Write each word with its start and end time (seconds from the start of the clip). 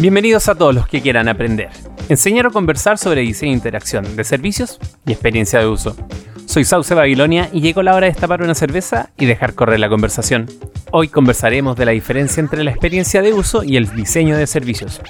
Bienvenidos 0.00 0.48
a 0.48 0.54
todos 0.54 0.74
los 0.74 0.88
que 0.88 1.02
quieran 1.02 1.28
aprender, 1.28 1.68
enseñar 2.08 2.46
o 2.46 2.50
conversar 2.50 2.96
sobre 2.96 3.20
diseño 3.20 3.52
e 3.52 3.56
interacción 3.56 4.16
de 4.16 4.24
servicios 4.24 4.78
y 5.04 5.12
experiencia 5.12 5.58
de 5.58 5.66
uso. 5.66 5.94
Soy 6.46 6.64
Sauce 6.64 6.94
Babilonia 6.94 7.50
y 7.52 7.60
llegó 7.60 7.82
la 7.82 7.94
hora 7.94 8.06
de 8.06 8.12
destapar 8.12 8.40
una 8.40 8.54
cerveza 8.54 9.10
y 9.18 9.26
dejar 9.26 9.52
correr 9.52 9.78
la 9.78 9.90
conversación. 9.90 10.46
Hoy 10.90 11.08
conversaremos 11.08 11.76
de 11.76 11.84
la 11.84 11.92
diferencia 11.92 12.40
entre 12.40 12.64
la 12.64 12.70
experiencia 12.70 13.20
de 13.20 13.34
uso 13.34 13.62
y 13.62 13.76
el 13.76 13.94
diseño 13.94 14.38
de 14.38 14.46
servicios. 14.46 15.02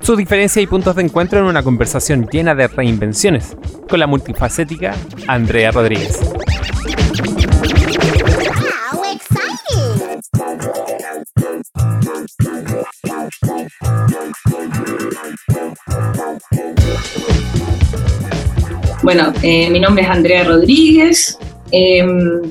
Sus 0.00 0.16
diferencias 0.16 0.62
y 0.62 0.66
puntos 0.66 0.96
de 0.96 1.02
encuentro 1.02 1.40
en 1.40 1.44
una 1.44 1.62
conversación 1.62 2.26
llena 2.32 2.54
de 2.54 2.66
reinvenciones 2.66 3.58
con 3.90 4.00
la 4.00 4.06
multifacética 4.06 4.96
Andrea 5.28 5.70
Rodríguez. 5.70 6.18
Bueno, 19.02 19.32
eh, 19.42 19.70
mi 19.70 19.80
nombre 19.80 20.04
es 20.04 20.10
Andrea 20.10 20.44
Rodríguez. 20.44 21.38
Em, 21.72 22.42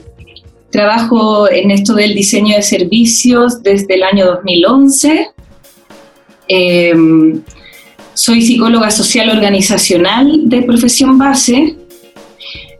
trabajo 0.71 1.49
en 1.49 1.69
esto 1.69 1.93
del 1.93 2.15
diseño 2.15 2.55
de 2.55 2.63
servicios 2.63 3.61
desde 3.61 3.93
el 3.93 4.03
año 4.03 4.25
2011. 4.25 5.27
Em, 6.47 7.41
soy 8.15 8.41
psicóloga 8.41 8.89
social 8.89 9.29
organizacional 9.29 10.49
de 10.49 10.63
profesión 10.63 11.19
base. 11.19 11.75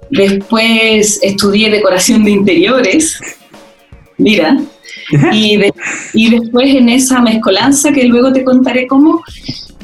Después 0.09 1.19
estudié 1.21 1.69
decoración 1.69 2.23
de 2.23 2.31
interiores. 2.31 3.19
Mira. 4.17 4.57
Y, 5.31 5.57
después 6.29 6.75
en 6.75 6.89
esa 6.89 7.21
mezcolanza, 7.21 7.91
que 7.91 8.03
luego 8.05 8.31
te 8.31 8.43
contaré 8.43 8.87
cómo, 8.87 9.21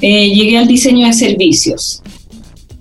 eh, 0.02 0.30
llegué 0.30 0.58
al 0.58 0.68
diseño 0.68 1.08
de 1.08 1.14
servicios. 1.14 2.02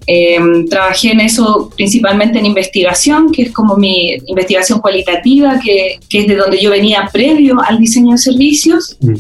Em, 0.07 0.67
trabajé 0.69 1.13
en 1.13 1.21
eso 1.21 1.71
principalmente 1.77 2.39
en 2.39 2.47
investigación, 2.47 3.33
que 3.33 3.43
es 3.43 3.53
como 3.53 3.77
mi 3.77 4.17
investigación 4.27 4.81
cualitativa, 4.81 5.59
que, 5.59 5.99
que 6.09 6.21
es 6.21 6.27
de 6.27 6.37
donde 6.37 6.61
yo 6.61 6.71
venía 6.71 7.09
previo 7.13 7.61
al 7.63 7.79
diseño 7.79 8.13
de 8.13 8.19
servicios. 8.19 8.97
Mm. 9.01 9.15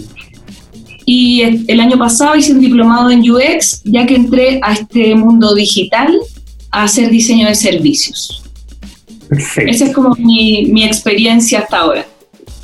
Y 1.06 1.42
el 1.68 1.80
año 1.80 1.98
pasado 1.98 2.34
hice 2.36 2.52
un 2.52 2.60
diplomado 2.60 3.10
en 3.10 3.20
UX, 3.30 3.82
ya 3.84 4.06
que 4.06 4.16
entré 4.16 4.58
a 4.62 4.72
este 4.72 5.14
mundo 5.14 5.54
digital 5.54 6.18
a 6.70 6.84
hacer 6.84 7.10
diseño 7.10 7.46
de 7.46 7.54
servicios. 7.54 8.42
Perfecto. 9.28 9.70
Esa 9.70 9.84
es 9.86 9.94
como 9.94 10.14
mi, 10.16 10.66
mi 10.66 10.84
experiencia 10.84 11.60
hasta 11.60 11.78
ahora. 11.78 12.06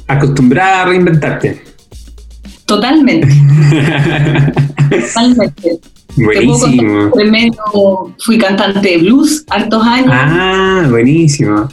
Acostumbrada 0.06 0.82
a 0.82 0.84
reinventarte. 0.86 1.62
Totalmente. 2.64 3.28
Totalmente. 4.90 5.80
Buenísimo. 6.16 7.10
Fui 8.18 8.38
cantante 8.38 8.80
de 8.88 8.98
blues 8.98 9.44
hartos 9.48 9.82
años. 9.84 10.10
Ah, 10.12 10.86
buenísimo. 10.88 11.68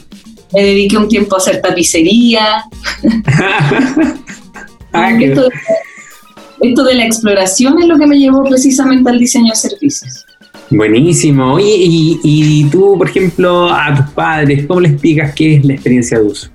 Me 0.54 0.62
dediqué 0.62 0.96
un 0.96 1.08
tiempo 1.08 1.34
a 1.34 1.38
hacer 1.38 1.60
tapicería. 1.60 2.64
ah, 4.92 5.12
esto, 5.20 5.48
esto, 6.60 6.84
de 6.84 6.94
la 6.94 7.04
exploración 7.04 7.78
es 7.82 7.88
lo 7.88 7.98
que 7.98 8.06
me 8.06 8.18
llevó 8.18 8.44
precisamente 8.44 9.10
al 9.10 9.18
diseño 9.18 9.50
de 9.50 9.56
servicios. 9.56 10.24
Buenísimo. 10.70 11.54
Oye, 11.54 11.74
y, 11.76 12.20
y 12.22 12.64
tú, 12.70 12.96
por 12.96 13.08
ejemplo, 13.08 13.70
a 13.70 13.94
tus 13.94 14.10
padres, 14.14 14.66
¿cómo 14.66 14.80
les 14.80 14.92
explicas 14.92 15.34
qué 15.34 15.56
es 15.56 15.64
la 15.64 15.74
experiencia 15.74 16.18
de 16.18 16.24
uso? 16.24 16.48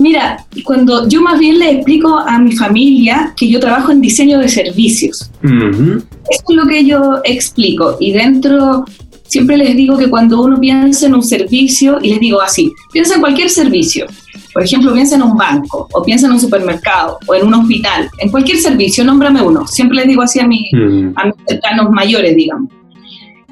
Mira, 0.00 0.46
cuando 0.64 1.06
yo 1.08 1.20
más 1.20 1.38
bien 1.38 1.58
le 1.58 1.72
explico 1.72 2.18
a 2.18 2.38
mi 2.38 2.52
familia 2.52 3.34
que 3.36 3.50
yo 3.50 3.60
trabajo 3.60 3.92
en 3.92 4.00
diseño 4.00 4.38
de 4.38 4.48
servicios. 4.48 5.30
Eso 5.42 6.44
es 6.48 6.56
lo 6.56 6.66
que 6.66 6.86
yo 6.86 7.20
explico. 7.22 7.98
Y 8.00 8.12
dentro, 8.12 8.86
siempre 9.26 9.58
les 9.58 9.76
digo 9.76 9.98
que 9.98 10.08
cuando 10.08 10.40
uno 10.40 10.58
piensa 10.58 11.06
en 11.06 11.14
un 11.14 11.22
servicio, 11.22 11.98
y 12.02 12.12
les 12.12 12.20
digo 12.20 12.40
así, 12.40 12.72
piensa 12.90 13.16
en 13.16 13.20
cualquier 13.20 13.50
servicio. 13.50 14.06
Por 14.54 14.64
ejemplo, 14.64 14.94
piensa 14.94 15.16
en 15.16 15.22
un 15.22 15.36
banco, 15.36 15.86
o 15.92 16.02
piensa 16.02 16.26
en 16.26 16.32
un 16.32 16.40
supermercado, 16.40 17.18
o 17.26 17.34
en 17.34 17.46
un 17.46 17.52
hospital, 17.52 18.08
en 18.20 18.30
cualquier 18.30 18.56
servicio, 18.56 19.04
nómbrame 19.04 19.42
uno. 19.42 19.66
Siempre 19.66 19.98
les 19.98 20.08
digo 20.08 20.22
así 20.22 20.40
a, 20.40 20.46
mi, 20.46 20.66
a 21.14 21.26
mis 21.26 21.34
cercanos 21.46 21.90
mayores, 21.90 22.34
digamos 22.34 22.70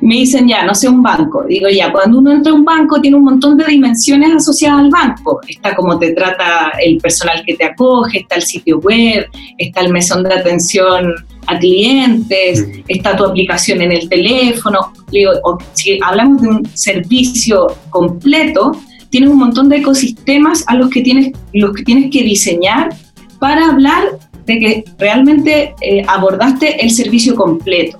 me 0.01 0.17
dicen 0.17 0.49
ya, 0.49 0.65
no 0.65 0.75
sé, 0.75 0.89
un 0.89 1.03
banco. 1.03 1.45
Digo 1.49 1.69
ya, 1.69 1.91
cuando 1.93 2.19
uno 2.19 2.33
entra 2.33 2.53
a 2.53 2.55
un 2.55 2.65
banco 2.65 3.01
tiene 3.01 3.17
un 3.17 3.25
montón 3.25 3.57
de 3.57 3.65
dimensiones 3.67 4.35
asociadas 4.35 4.81
al 4.81 4.91
banco. 4.91 5.41
Está 5.49 5.75
cómo 5.75 5.99
te 5.99 6.13
trata 6.13 6.73
el 6.83 6.99
personal 6.99 7.43
que 7.47 7.55
te 7.55 7.65
acoge, 7.65 8.21
está 8.21 8.37
el 8.37 8.43
sitio 8.43 8.79
web, 8.79 9.27
está 9.59 9.81
el 9.81 9.93
mesón 9.93 10.23
de 10.23 10.35
atención 10.35 11.15
a 11.47 11.59
clientes, 11.59 12.67
mm. 12.67 12.81
está 12.89 13.17
tu 13.17 13.25
aplicación 13.25 13.83
en 13.83 13.93
el 13.93 14.09
teléfono. 14.09 14.93
Digo, 15.11 15.33
si 15.73 15.99
hablamos 16.03 16.43
de 16.43 16.49
un 16.49 16.67
servicio 16.75 17.67
completo, 17.91 18.73
tienes 19.11 19.31
un 19.31 19.39
montón 19.39 19.69
de 19.69 19.79
ecosistemas 19.79 20.65
a 20.67 20.77
los 20.77 20.91
que 20.91 21.01
tienes, 21.01 21.33
los 21.53 21.75
que, 21.75 21.83
tienes 21.83 22.11
que 22.11 22.23
diseñar 22.23 22.91
para 23.39 23.71
hablar 23.71 24.19
de 24.47 24.59
que 24.59 24.85
realmente 24.99 25.75
eh, 25.81 26.03
abordaste 26.07 26.83
el 26.83 26.91
servicio 26.91 27.35
completo. 27.35 27.99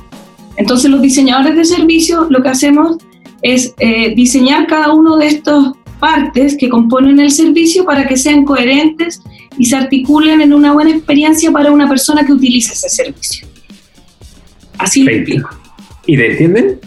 Entonces 0.59 0.91
los 0.91 1.01
diseñadores 1.01 1.57
de 1.57 1.65
servicios 1.65 2.27
lo 2.29 2.43
que 2.43 2.49
hacemos 2.51 2.99
es 3.43 3.75
eh, 3.79 4.15
diseñar 4.15 4.67
cada 4.67 4.93
uno 4.93 5.17
de 5.17 5.29
estas 5.29 5.73
partes 6.01 6.57
que 6.59 6.69
componen 6.69 7.19
el 7.21 7.31
servicio 7.31 7.85
para 7.85 8.07
que 8.07 8.17
sean 8.17 8.45
coherentes 8.45 9.23
y 9.57 9.65
se 9.67 9.77
articulen 9.77 10.41
en 10.41 10.53
una 10.53 10.73
buena 10.73 10.91
experiencia 10.91 11.51
para 11.51 11.71
una 11.71 11.89
persona 11.89 12.27
que 12.27 12.33
utilice 12.33 12.73
ese 12.73 12.89
servicio. 12.89 13.47
Así 14.79 15.03
lo 15.05 15.13
explico. 15.13 15.49
¿Y 16.07 16.17
te 16.17 16.33
entienden? 16.33 16.81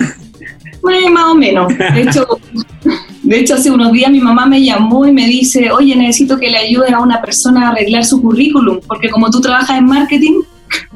Bueno, 0.82 1.09
más 1.09 1.26
o 1.26 1.36
menos. 1.36 1.68
De 1.78 2.02
hecho, 2.02 2.28
de 3.24 3.40
hecho, 3.40 3.56
hace 3.56 3.72
unos 3.72 3.92
días 3.92 4.12
mi 4.12 4.20
mamá 4.20 4.46
me 4.46 4.64
llamó 4.64 5.06
y 5.06 5.12
me 5.12 5.28
dice, 5.28 5.72
oye, 5.72 5.96
necesito 5.96 6.40
que 6.40 6.50
le 6.50 6.58
ayudes 6.58 6.92
a 6.92 7.00
una 7.00 7.22
persona 7.22 7.68
a 7.68 7.72
arreglar 7.72 8.03
su 8.03 8.22
currículum, 8.22 8.80
porque 8.88 9.09
como 9.09 9.30
tú 9.30 9.40
trabajas 9.40 9.78
en 9.78 9.86
marketing, 9.86 10.42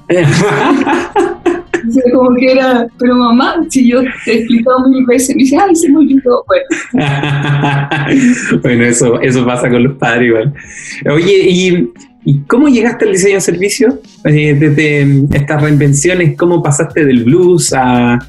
como 2.13 2.35
que 2.35 2.51
era, 2.51 2.87
pero 2.99 3.15
mamá, 3.15 3.65
si 3.69 3.89
yo 3.89 4.01
te 4.23 4.31
he 4.31 4.37
explicado 4.39 4.89
mil 4.89 5.05
veces, 5.05 5.35
me 5.35 5.43
dice, 5.43 5.57
ay, 5.57 5.75
se 5.75 5.89
me 5.89 5.99
olvidó. 5.99 6.43
Bueno, 6.47 6.65
bueno 8.61 8.83
eso, 8.83 9.19
eso 9.21 9.45
pasa 9.45 9.69
con 9.69 9.83
los 9.83 9.97
padres 9.97 10.27
igual. 10.27 10.53
Oye, 11.11 11.49
¿y, 11.49 11.89
¿y 12.25 12.39
cómo 12.41 12.67
llegaste 12.67 13.05
al 13.05 13.11
diseño 13.11 13.35
de 13.35 13.41
servicios? 13.41 13.95
Eh, 14.25 14.53
desde 14.53 15.25
estas 15.35 15.61
reinvenciones, 15.61 16.37
¿cómo 16.37 16.61
pasaste 16.61 17.05
del 17.05 17.23
blues 17.23 17.73
a, 17.73 18.19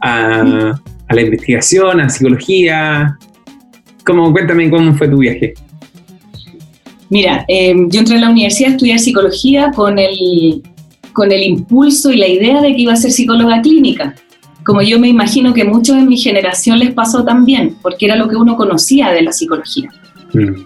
a, 0.00 0.74
la 1.08 1.20
investigación, 1.20 2.00
a 2.00 2.08
psicología? 2.08 3.18
¿Cómo, 4.04 4.32
cuéntame 4.32 4.68
cómo 4.70 4.94
fue 4.94 5.08
tu 5.08 5.18
viaje. 5.18 5.54
Mira, 7.08 7.44
eh, 7.48 7.74
yo 7.88 8.00
entré 8.00 8.16
a 8.16 8.20
la 8.20 8.30
universidad 8.30 8.70
a 8.70 8.72
estudiar 8.72 8.98
psicología 8.98 9.70
con 9.74 9.98
el 9.98 10.62
con 11.14 11.32
el 11.32 11.42
impulso 11.42 12.12
y 12.12 12.18
la 12.18 12.28
idea 12.28 12.60
de 12.60 12.74
que 12.74 12.82
iba 12.82 12.92
a 12.92 12.96
ser 12.96 13.12
psicóloga 13.12 13.62
clínica, 13.62 14.14
como 14.64 14.82
yo 14.82 14.98
me 14.98 15.08
imagino 15.08 15.54
que 15.54 15.64
muchos 15.64 15.96
en 15.96 16.08
mi 16.08 16.18
generación 16.18 16.78
les 16.78 16.92
pasó 16.92 17.24
también, 17.24 17.76
porque 17.80 18.06
era 18.06 18.16
lo 18.16 18.28
que 18.28 18.36
uno 18.36 18.56
conocía 18.56 19.10
de 19.10 19.22
la 19.22 19.32
psicología. 19.32 19.90
Mm. 20.32 20.64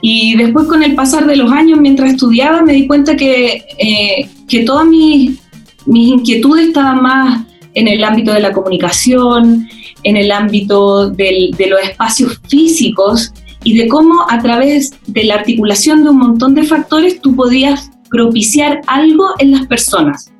Y 0.00 0.36
después 0.36 0.66
con 0.66 0.82
el 0.82 0.94
pasar 0.94 1.26
de 1.26 1.36
los 1.36 1.50
años, 1.50 1.80
mientras 1.80 2.12
estudiaba, 2.12 2.62
me 2.62 2.72
di 2.72 2.86
cuenta 2.86 3.16
que, 3.16 3.64
eh, 3.78 4.28
que 4.46 4.62
todas 4.62 4.86
mis, 4.86 5.38
mis 5.86 6.08
inquietudes 6.08 6.68
estaban 6.68 7.02
más 7.02 7.42
en 7.74 7.88
el 7.88 8.04
ámbito 8.04 8.32
de 8.32 8.40
la 8.40 8.52
comunicación, 8.52 9.68
en 10.04 10.16
el 10.16 10.30
ámbito 10.30 11.10
del, 11.10 11.50
de 11.58 11.66
los 11.66 11.80
espacios 11.82 12.40
físicos 12.48 13.32
y 13.64 13.76
de 13.76 13.88
cómo 13.88 14.24
a 14.28 14.40
través 14.40 14.92
de 15.06 15.24
la 15.24 15.34
articulación 15.34 16.04
de 16.04 16.10
un 16.10 16.18
montón 16.18 16.54
de 16.54 16.62
factores 16.62 17.20
tú 17.20 17.34
podías 17.34 17.90
propiciar 18.10 18.80
algo 18.86 19.30
en 19.38 19.52
las 19.52 19.66
personas, 19.66 20.30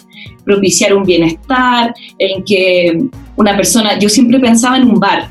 propiciar 0.45 0.95
un 0.95 1.05
bienestar, 1.05 1.95
en 2.19 2.45
que 2.45 3.09
una 3.37 3.57
persona, 3.57 3.99
yo 3.99 4.09
siempre 4.09 4.39
pensaba 4.39 4.77
en 4.77 4.85
un 4.85 4.99
bar, 4.99 5.29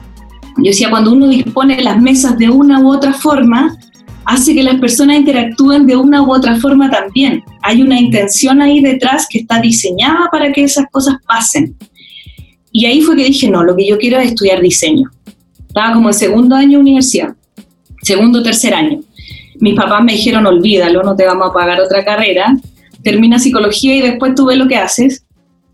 yo 0.57 0.71
decía, 0.71 0.89
cuando 0.89 1.11
uno 1.11 1.27
dispone 1.27 1.81
las 1.83 2.01
mesas 2.01 2.37
de 2.37 2.49
una 2.49 2.79
u 2.79 2.91
otra 2.91 3.13
forma, 3.13 3.77
hace 4.25 4.55
que 4.55 4.63
las 4.63 4.79
personas 4.79 5.17
interactúen 5.17 5.85
de 5.85 5.95
una 5.95 6.23
u 6.23 6.33
otra 6.33 6.55
forma 6.55 6.89
también. 6.89 7.43
Hay 7.61 7.83
una 7.83 7.99
intención 7.99 8.59
ahí 8.61 8.81
detrás 8.81 9.27
que 9.29 9.39
está 9.39 9.61
diseñada 9.61 10.29
para 10.31 10.51
que 10.51 10.63
esas 10.63 10.87
cosas 10.91 11.17
pasen. 11.27 11.75
Y 12.71 12.85
ahí 12.85 13.01
fue 13.01 13.15
que 13.15 13.25
dije, 13.25 13.49
no, 13.49 13.63
lo 13.63 13.75
que 13.75 13.87
yo 13.87 13.99
quiero 13.99 14.17
es 14.17 14.29
estudiar 14.29 14.59
diseño. 14.61 15.11
Estaba 15.67 15.93
como 15.93 16.09
en 16.09 16.15
segundo 16.15 16.55
año 16.55 16.79
de 16.79 16.81
universidad, 16.81 17.35
segundo 18.01 18.39
o 18.39 18.43
tercer 18.43 18.73
año 18.73 19.01
mis 19.59 19.75
papás 19.75 20.03
me 20.03 20.13
dijeron, 20.13 20.45
olvídalo, 20.45 21.03
no 21.03 21.15
te 21.15 21.25
vamos 21.25 21.49
a 21.49 21.53
pagar 21.53 21.81
otra 21.81 22.03
carrera, 22.03 22.55
termina 23.03 23.39
psicología 23.39 23.95
y 23.95 24.01
después 24.01 24.35
tú 24.35 24.45
ves 24.45 24.57
lo 24.57 24.67
que 24.67 24.75
haces. 24.75 25.25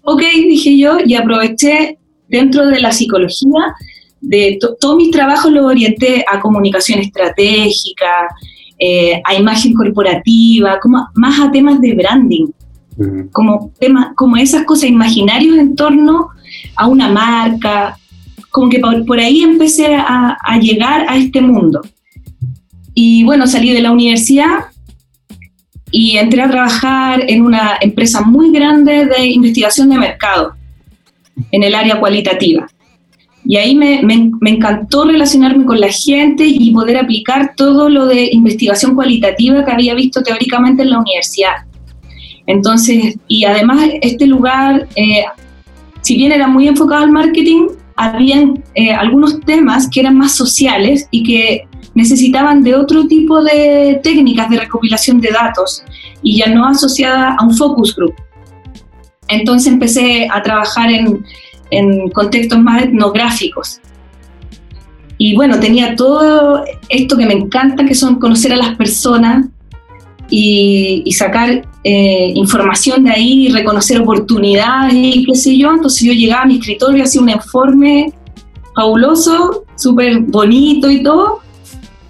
Ok, 0.03 0.21
dije 0.21 0.77
yo, 0.77 0.97
y 1.05 1.15
aproveché 1.15 1.97
dentro 2.27 2.67
de 2.67 2.79
la 2.79 2.91
psicología, 2.91 3.75
de 4.21 4.57
todos 4.79 4.95
mis 4.95 5.11
trabajos 5.11 5.51
los 5.51 5.65
orienté 5.65 6.23
a 6.31 6.39
comunicación 6.39 6.99
estratégica, 6.99 8.27
eh, 8.79 9.21
a 9.23 9.35
imagen 9.35 9.73
corporativa, 9.73 10.79
como 10.81 11.07
más 11.15 11.39
a 11.39 11.51
temas 11.51 11.79
de 11.79 11.93
branding. 11.93 12.47
como, 13.31 13.71
tema, 13.79 14.13
como 14.15 14.37
esas 14.37 14.65
cosas 14.65 14.89
imaginarios 14.89 15.57
en 15.57 15.75
torno 15.75 16.29
a 16.75 16.87
una 16.87 17.09
marca, 17.09 17.97
como 18.51 18.69
que 18.69 18.79
por, 18.79 19.19
ahí 19.19 19.41
empecé 19.41 19.95
a, 19.95 20.37
a, 20.39 20.59
llegar 20.59 21.05
a 21.09 21.17
este 21.17 21.41
mundo. 21.41 21.81
Y 22.93 23.23
bueno, 23.23 23.47
salí 23.47 23.71
de 23.71 23.81
la 23.81 23.91
universidad 23.91 24.65
y 25.91 26.17
entré 26.17 26.41
a 26.41 26.49
trabajar 26.49 27.23
en 27.27 27.43
una 27.43 27.77
empresa 27.79 28.21
muy 28.21 28.51
grande 28.51 29.05
de 29.05 29.27
investigación 29.27 29.89
de 29.89 29.97
mercado, 29.97 30.53
en 31.51 31.63
el 31.63 31.75
área 31.75 31.99
cualitativa. 31.99 32.67
Y 33.45 33.57
ahí 33.57 33.75
me, 33.75 34.01
me, 34.01 34.49
encantó 34.49 35.05
relacionarme 35.05 35.65
con 35.65 35.79
la 35.79 35.89
gente 35.89 36.45
y 36.47 36.71
poder 36.71 36.97
aplicar 36.97 37.53
todo 37.55 37.89
lo 37.89 38.05
de 38.05 38.29
investigación 38.31 38.95
cualitativa 38.95 39.65
que 39.65 39.71
había 39.71 39.93
visto 39.93 40.23
teóricamente 40.23 40.83
en 40.83 40.91
la 40.91 40.99
universidad. 40.99 41.55
Entonces, 42.47 43.17
y 43.27 43.45
además 43.45 43.89
este 44.01 44.27
lugar, 44.27 44.87
eh, 44.95 45.25
si 46.01 46.15
bien 46.15 46.31
era 46.31 46.47
muy 46.47 46.67
enfocado 46.67 47.03
al 47.03 47.11
marketing, 47.11 47.67
habían 47.95 48.63
eh, 48.75 48.91
algunos 48.91 49.39
temas 49.41 49.89
que 49.89 49.99
eran 49.99 50.17
más 50.17 50.33
sociales 50.35 51.07
y 51.11 51.23
que 51.23 51.67
necesitaban 51.95 52.63
de 52.63 52.75
otro 52.75 53.07
tipo 53.07 53.43
de 53.43 53.99
técnicas 54.03 54.49
de 54.49 54.59
recopilación 54.59 55.21
de 55.21 55.29
datos 55.29 55.83
y 56.21 56.39
ya 56.39 56.47
no 56.47 56.65
asociada 56.65 57.35
a 57.39 57.43
un 57.45 57.55
focus 57.55 57.95
group. 57.95 58.15
Entonces 59.27 59.71
empecé 59.71 60.27
a 60.31 60.41
trabajar 60.41 60.89
en, 60.91 61.25
en 61.71 62.09
contextos 62.09 62.59
más 62.59 62.83
etnográficos. 62.83 63.79
Y 65.17 65.35
bueno, 65.35 65.59
tenía 65.59 65.95
todo 65.95 66.63
esto 66.89 67.17
que 67.17 67.25
me 67.25 67.33
encanta, 67.33 67.85
que 67.85 67.95
son 67.95 68.15
conocer 68.15 68.51
a 68.53 68.57
las 68.57 68.75
personas 68.75 69.47
y, 70.29 71.11
sacar 71.11 71.67
eh, 71.83 72.31
información 72.33 73.03
de 73.03 73.11
ahí, 73.11 73.49
reconocer 73.49 74.01
oportunidades 74.01 74.93
y 74.95 75.25
qué 75.25 75.35
sé 75.35 75.57
yo. 75.57 75.71
Entonces 75.71 76.01
yo 76.01 76.13
llegaba 76.13 76.43
a 76.43 76.45
mi 76.45 76.57
escritorio, 76.57 77.03
hacía 77.03 77.21
un 77.21 77.29
informe 77.29 78.11
fabuloso, 78.75 79.65
súper 79.75 80.19
bonito 80.19 80.89
y 80.89 81.03
todo. 81.03 81.42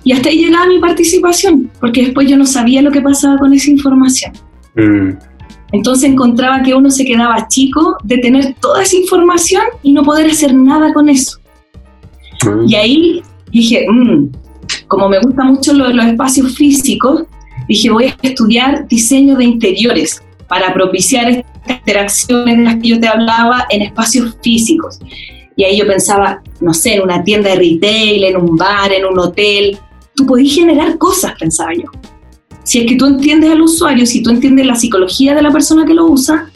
Y 0.03 0.11
hasta 0.11 0.29
ahí 0.29 0.45
llegaba 0.45 0.67
mi 0.67 0.79
participación, 0.79 1.71
porque 1.79 2.03
después 2.03 2.27
yo 2.29 2.37
no 2.37 2.45
sabía 2.45 2.81
lo 2.81 2.91
que 2.91 3.01
pasaba 3.01 3.37
con 3.37 3.53
esa 3.53 3.71
información. 3.71 4.33
Mm. 4.75 5.11
Entonces 5.71 6.09
encontraba 6.09 6.61
que 6.61 6.73
uno 6.73 6.91
se 6.91 7.05
quedaba 7.05 7.47
chico 7.47 7.97
de 8.03 8.17
tener 8.19 8.55
toda 8.61 8.83
esa 8.83 8.95
información 8.95 9.63
y 9.81 9.91
no 9.91 10.03
poder 10.03 10.29
hacer 10.29 10.53
nada 10.53 10.93
con 10.93 11.09
eso. 11.09 11.39
Mm. 12.45 12.67
Y 12.67 12.75
ahí 12.75 13.23
dije, 13.51 13.85
mm, 13.89 14.27
como 14.87 15.09
me 15.09 15.19
gusta 15.19 15.43
mucho 15.43 15.73
lo 15.73 15.87
de 15.87 15.93
los 15.93 16.05
espacios 16.05 16.55
físicos, 16.55 17.23
dije, 17.67 17.89
voy 17.89 18.05
a 18.05 18.15
estudiar 18.21 18.87
diseño 18.87 19.35
de 19.35 19.45
interiores 19.45 20.21
para 20.47 20.73
propiciar 20.73 21.29
estas 21.29 21.79
interacciones 21.79 22.57
de 22.57 22.63
las 22.63 22.75
que 22.75 22.89
yo 22.89 22.99
te 22.99 23.07
hablaba 23.07 23.65
en 23.69 23.81
espacios 23.81 24.37
físicos. 24.43 24.99
Y 25.55 25.63
ahí 25.63 25.77
yo 25.77 25.87
pensaba, 25.87 26.41
no 26.61 26.73
sé, 26.73 26.95
en 26.95 27.03
una 27.03 27.23
tienda 27.23 27.49
de 27.51 27.55
retail, 27.55 28.23
en 28.23 28.37
un 28.37 28.55
bar, 28.55 28.91
en 28.91 29.05
un 29.05 29.17
hotel. 29.19 29.77
Tú 30.15 30.25
podías 30.25 30.55
generar 30.55 30.97
cosas, 30.97 31.33
pensaba 31.39 31.73
yo. 31.73 31.89
Si 32.63 32.79
es 32.79 32.85
que 32.87 32.95
tú 32.95 33.05
entiendes 33.05 33.51
al 33.51 33.61
usuario, 33.61 34.05
si 34.05 34.23
tú 34.23 34.29
entiendes 34.29 34.65
la 34.65 34.75
psicología 34.75 35.35
de 35.35 35.41
la 35.41 35.51
persona 35.51 35.85
que 35.85 35.93
lo 35.93 36.05
usa, 36.05 36.49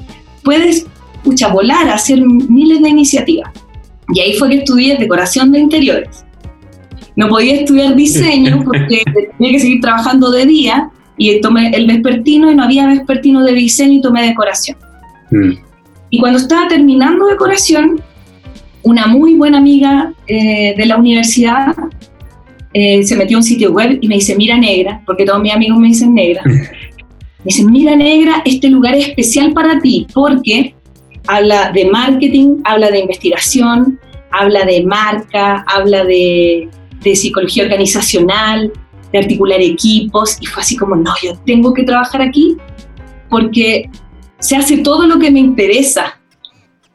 puedes 0.43 0.85
pucha, 1.23 1.49
volar, 1.49 1.89
hacer 1.89 2.21
miles 2.21 2.81
de 2.81 2.89
iniciativas. 2.89 3.51
Y 4.13 4.21
ahí 4.21 4.33
fue 4.33 4.49
que 4.49 4.57
estudié 4.59 4.97
decoración 4.97 5.51
de 5.51 5.59
interiores. 5.59 6.23
No 7.15 7.27
podía 7.27 7.55
estudiar 7.55 7.95
diseño 7.95 8.63
porque 8.65 9.03
tenía 9.37 9.51
que 9.51 9.59
seguir 9.59 9.81
trabajando 9.81 10.31
de 10.31 10.45
día 10.45 10.89
y 11.17 11.41
tomé 11.41 11.71
el 11.71 11.87
vespertino 11.87 12.49
y 12.51 12.55
no 12.55 12.63
había 12.63 12.87
vespertino 12.87 13.43
de 13.43 13.53
diseño 13.53 13.93
y 13.93 14.01
tomé 14.01 14.23
decoración. 14.27 14.77
Mm. 15.31 15.51
Y 16.09 16.19
cuando 16.19 16.39
estaba 16.39 16.67
terminando 16.67 17.25
decoración, 17.25 18.01
una 18.83 19.07
muy 19.07 19.33
buena 19.33 19.57
amiga 19.57 20.13
eh, 20.27 20.75
de 20.77 20.85
la 20.85 20.95
universidad 20.95 21.75
eh, 22.79 23.01
se 23.01 23.15
metió 23.15 23.37
a 23.37 23.39
un 23.39 23.43
sitio 23.43 23.71
web 23.71 23.97
y 24.01 24.07
me 24.07 24.15
dice, 24.15 24.35
mira 24.35 24.55
negra, 24.55 25.01
porque 25.03 25.25
todos 25.25 25.41
mis 25.41 25.51
amigos 25.51 25.79
me 25.79 25.87
dicen 25.87 26.13
negra. 26.13 26.43
Me 26.45 27.43
dice, 27.45 27.65
mira 27.65 27.95
negra, 27.95 28.43
este 28.45 28.69
lugar 28.69 28.93
es 28.93 29.07
especial 29.07 29.51
para 29.51 29.79
ti 29.79 30.05
porque 30.13 30.75
habla 31.27 31.71
de 31.71 31.85
marketing, 31.85 32.57
habla 32.65 32.91
de 32.91 32.99
investigación, 32.99 33.99
habla 34.29 34.63
de 34.63 34.83
marca, 34.83 35.65
habla 35.67 36.03
de, 36.03 36.69
de 37.01 37.15
psicología 37.15 37.63
organizacional, 37.63 38.71
de 39.11 39.17
articular 39.17 39.59
equipos 39.59 40.37
y 40.39 40.45
fue 40.45 40.61
así 40.61 40.77
como, 40.77 40.95
no, 40.95 41.11
yo 41.23 41.35
tengo 41.47 41.73
que 41.73 41.81
trabajar 41.81 42.21
aquí 42.21 42.57
porque 43.27 43.89
se 44.37 44.55
hace 44.55 44.77
todo 44.83 45.07
lo 45.07 45.17
que 45.17 45.31
me 45.31 45.39
interesa, 45.39 46.19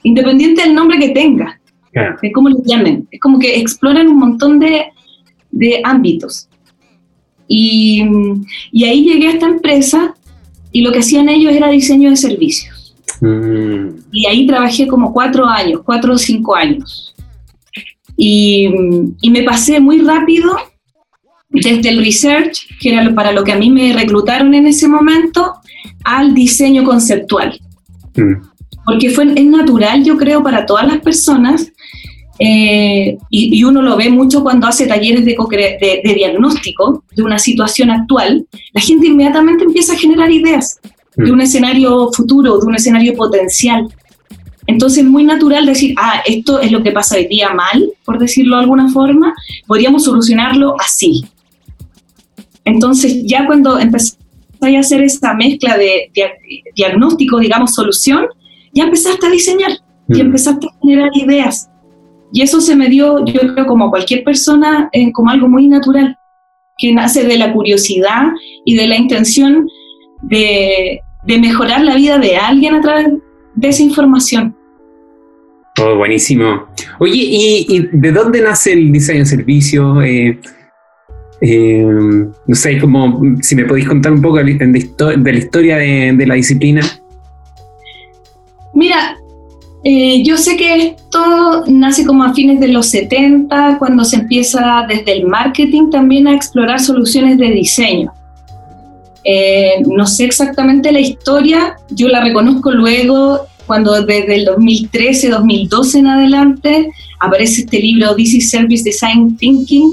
independiente 0.04 0.62
del 0.62 0.76
nombre 0.76 1.00
que 1.00 1.08
tenga, 1.08 1.60
de 2.22 2.30
cómo 2.30 2.50
lo 2.50 2.58
llamen. 2.64 3.08
Es 3.10 3.18
como 3.20 3.40
que 3.40 3.58
exploran 3.58 4.06
un 4.06 4.18
montón 4.18 4.60
de, 4.60 4.92
de 5.52 5.80
ámbitos. 5.84 6.48
Y, 7.46 8.02
y, 8.72 8.84
ahí 8.84 9.04
llegué 9.04 9.28
a 9.28 9.32
esta 9.32 9.46
empresa 9.46 10.14
y 10.72 10.80
lo 10.80 10.90
que 10.90 11.00
hacían 11.00 11.28
ellos 11.28 11.52
era 11.52 11.68
diseño 11.68 12.10
de 12.10 12.16
servicios. 12.16 12.94
Mm. 13.20 13.88
Y 14.10 14.26
ahí 14.26 14.46
trabajé 14.46 14.86
como 14.88 15.12
cuatro 15.12 15.46
años, 15.46 15.82
cuatro 15.84 16.14
o 16.14 16.18
cinco 16.18 16.56
años. 16.56 17.14
Y, 18.16 18.70
y 19.20 19.30
me 19.30 19.42
pasé 19.42 19.80
muy 19.80 19.98
rápido 19.98 20.56
desde 21.50 21.90
el 21.90 22.04
research, 22.04 22.66
que 22.80 22.90
era 22.90 23.14
para 23.14 23.32
lo 23.32 23.44
que 23.44 23.52
a 23.52 23.58
mí 23.58 23.70
me 23.70 23.92
reclutaron 23.92 24.54
en 24.54 24.66
ese 24.66 24.88
momento, 24.88 25.54
al 26.04 26.34
diseño 26.34 26.84
conceptual. 26.84 27.60
Mm. 28.16 28.34
Porque 28.84 29.10
fue, 29.10 29.32
es 29.36 29.44
natural, 29.44 30.02
yo 30.02 30.16
creo, 30.16 30.42
para 30.42 30.66
todas 30.66 30.86
las 30.86 31.00
personas, 31.00 31.71
eh, 32.38 33.18
y, 33.30 33.62
uno 33.64 33.82
lo 33.82 33.96
ve 33.96 34.08
mucho 34.08 34.42
cuando 34.42 34.66
hace 34.66 34.86
talleres 34.86 35.24
de, 35.24 35.36
de, 36.02 36.14
diagnóstico 36.14 37.04
de 37.14 37.22
una 37.22 37.38
situación 37.38 37.90
actual, 37.90 38.46
la 38.72 38.80
gente 38.80 39.06
inmediatamente 39.06 39.64
empieza 39.64 39.92
a 39.92 39.98
generar 39.98 40.30
ideas 40.30 40.80
de 41.16 41.30
mm. 41.30 41.34
un 41.34 41.40
escenario 41.40 42.10
futuro, 42.12 42.58
de 42.58 42.66
un 42.66 42.74
escenario 42.74 43.14
potencial. 43.14 43.86
Entonces 44.66 45.04
es 45.04 45.10
muy 45.10 45.24
natural 45.24 45.66
decir, 45.66 45.94
ah, 45.98 46.22
esto 46.24 46.60
es 46.60 46.72
lo 46.72 46.82
que 46.82 46.92
pasa 46.92 47.16
hoy 47.16 47.26
día 47.26 47.52
mal, 47.52 47.90
por 48.04 48.18
decirlo 48.18 48.56
de 48.56 48.62
alguna 48.62 48.88
forma, 48.88 49.34
podríamos 49.66 50.04
solucionarlo 50.04 50.76
así. 50.80 51.24
Entonces, 52.64 53.22
ya 53.24 53.44
cuando 53.46 53.78
empecé 53.78 54.16
a 54.60 54.78
hacer 54.78 55.02
esta 55.02 55.34
mezcla 55.34 55.76
de, 55.76 56.10
diagnóstico, 56.76 57.40
digamos, 57.40 57.74
solución, 57.74 58.26
ya 58.72 58.84
empezaste 58.84 59.26
a 59.26 59.30
diseñar 59.30 59.72
y 60.08 60.14
mm. 60.14 60.20
empezaste 60.20 60.66
a 60.66 60.78
generar 60.80 61.10
ideas. 61.14 61.68
Y 62.32 62.42
eso 62.42 62.60
se 62.60 62.74
me 62.74 62.88
dio, 62.88 63.24
yo 63.26 63.40
creo, 63.54 63.66
como 63.66 63.86
a 63.86 63.90
cualquier 63.90 64.24
persona, 64.24 64.88
eh, 64.92 65.12
como 65.12 65.30
algo 65.30 65.48
muy 65.48 65.68
natural, 65.68 66.16
que 66.78 66.92
nace 66.92 67.24
de 67.24 67.36
la 67.36 67.52
curiosidad 67.52 68.28
y 68.64 68.74
de 68.74 68.86
la 68.88 68.96
intención 68.96 69.68
de, 70.22 71.00
mejorar 71.26 71.82
la 71.84 71.94
vida 71.94 72.18
de 72.18 72.36
alguien 72.36 72.74
a 72.74 72.80
través 72.80 73.08
de 73.54 73.68
esa 73.68 73.82
información. 73.82 74.56
Oh, 75.80 75.96
buenísimo. 75.96 76.66
Oye, 76.98 77.14
¿y, 77.14 77.88
de 77.92 78.12
dónde 78.12 78.40
nace 78.40 78.72
el 78.72 78.90
diseño 78.90 79.20
de 79.20 79.26
servicio? 79.26 80.02
Eh, 80.02 80.38
eh, 81.44 81.84
no 81.84 82.54
sé, 82.54 82.78
como 82.78 83.20
si 83.40 83.56
me 83.56 83.64
podéis 83.64 83.88
contar 83.88 84.12
un 84.12 84.22
poco 84.22 84.36
de, 84.36 84.44
la 84.44 85.32
historia 85.32 85.76
de, 85.76 86.24
la 86.26 86.34
disciplina. 86.34 86.82
Mira, 88.74 89.16
eh, 89.84 90.22
yo 90.22 90.36
sé 90.36 90.56
que 90.56 90.86
esto 90.86 91.64
nace 91.66 92.06
como 92.06 92.22
a 92.22 92.32
fines 92.32 92.60
de 92.60 92.68
los 92.68 92.86
70, 92.86 93.78
cuando 93.78 94.04
se 94.04 94.16
empieza 94.16 94.84
desde 94.88 95.12
el 95.12 95.26
marketing 95.26 95.90
también 95.90 96.28
a 96.28 96.34
explorar 96.34 96.80
soluciones 96.80 97.36
de 97.38 97.50
diseño. 97.50 98.12
Eh, 99.24 99.82
no 99.86 100.06
sé 100.06 100.24
exactamente 100.24 100.92
la 100.92 101.00
historia, 101.00 101.76
yo 101.90 102.08
la 102.08 102.22
reconozco 102.22 102.70
luego 102.70 103.46
cuando 103.66 103.92
desde 104.02 104.34
el 104.34 104.44
2013, 104.44 105.30
2012 105.30 105.98
en 105.98 106.06
adelante 106.08 106.90
aparece 107.20 107.62
este 107.62 107.78
libro 107.78 108.14
This 108.16 108.34
is 108.34 108.50
Service 108.50 108.82
Design 108.82 109.36
Thinking, 109.36 109.92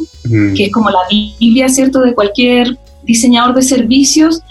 que 0.56 0.66
es 0.66 0.72
como 0.72 0.90
la 0.90 1.00
Biblia, 1.10 1.70
¿cierto?, 1.70 2.02
de 2.02 2.14
cualquier 2.14 2.78
diseñador 3.04 3.56
de 3.56 3.62
servicios, 3.62 4.42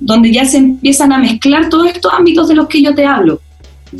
donde 0.00 0.32
ya 0.32 0.44
se 0.44 0.58
empiezan 0.58 1.12
a 1.12 1.18
mezclar 1.18 1.68
todos 1.68 1.88
estos 1.88 2.12
ámbitos 2.12 2.48
de 2.48 2.56
los 2.56 2.66
que 2.66 2.82
yo 2.82 2.94
te 2.94 3.06
hablo, 3.06 3.40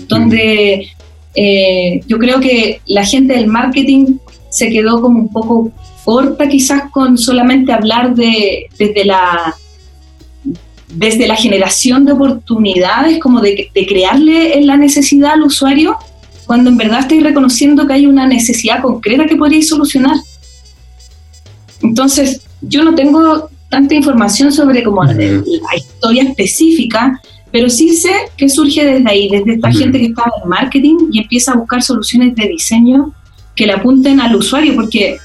donde 0.09 0.89
eh, 1.35 2.01
yo 2.07 2.19
creo 2.19 2.41
que 2.41 2.81
la 2.87 3.05
gente 3.05 3.35
del 3.35 3.47
marketing 3.47 4.19
se 4.51 4.71
quedó 4.71 5.01
como 5.01 5.19
un 5.19 5.29
poco 5.29 5.71
corta 6.05 6.49
quizás 6.49 6.91
con 6.91 7.19
solamente 7.19 7.73
hablar 7.73 8.15
de, 8.15 8.67
desde 8.79 9.05
la 9.05 9.55
desde 10.89 11.27
la 11.27 11.35
generación 11.35 12.05
de 12.05 12.13
oportunidades, 12.13 13.19
como 13.19 13.41
de, 13.41 13.69
de 13.75 13.87
crearle 13.87 14.61
la 14.63 14.77
necesidad 14.77 15.33
al 15.33 15.43
usuario, 15.43 15.97
cuando 16.47 16.71
en 16.71 16.77
verdad 16.77 17.01
estáis 17.01 17.25
reconociendo 17.25 17.87
que 17.87 17.95
hay 17.95 18.07
una 18.07 18.27
necesidad 18.27 18.81
concreta 18.81 19.27
que 19.27 19.37
podríais 19.37 19.69
solucionar. 19.69 20.17
Entonces, 21.83 22.43
yo 22.63 22.85
no 22.85 22.95
tengo 22.95 23.51
tanta 23.69 23.95
información 23.95 24.53
sobre 24.53 24.83
como 24.83 25.05
la, 25.05 25.13
historia 25.77 26.23
específica, 26.23 27.21
Pero 27.53 27.71
sí 27.71 27.97
sé 27.97 28.11
que 28.37 28.49
surge 28.49 28.85
desde 28.85 29.09
ahí, 29.09 29.29
desde 29.31 29.55
esta 29.55 29.71
gente 29.73 29.99
que 29.99 30.07
está 30.07 30.25
en 30.43 30.49
marketing 30.49 30.97
y 31.13 31.21
empieza 31.21 31.53
a 31.53 31.57
buscar 31.57 31.83
soluciones 31.83 32.35
de 32.35 32.49
diseño 32.49 33.13
que 33.55 33.67
le 33.67 33.73
apunten 33.73 34.21
al 34.21 34.37
usuario, 34.37 34.75
porque 34.75 35.19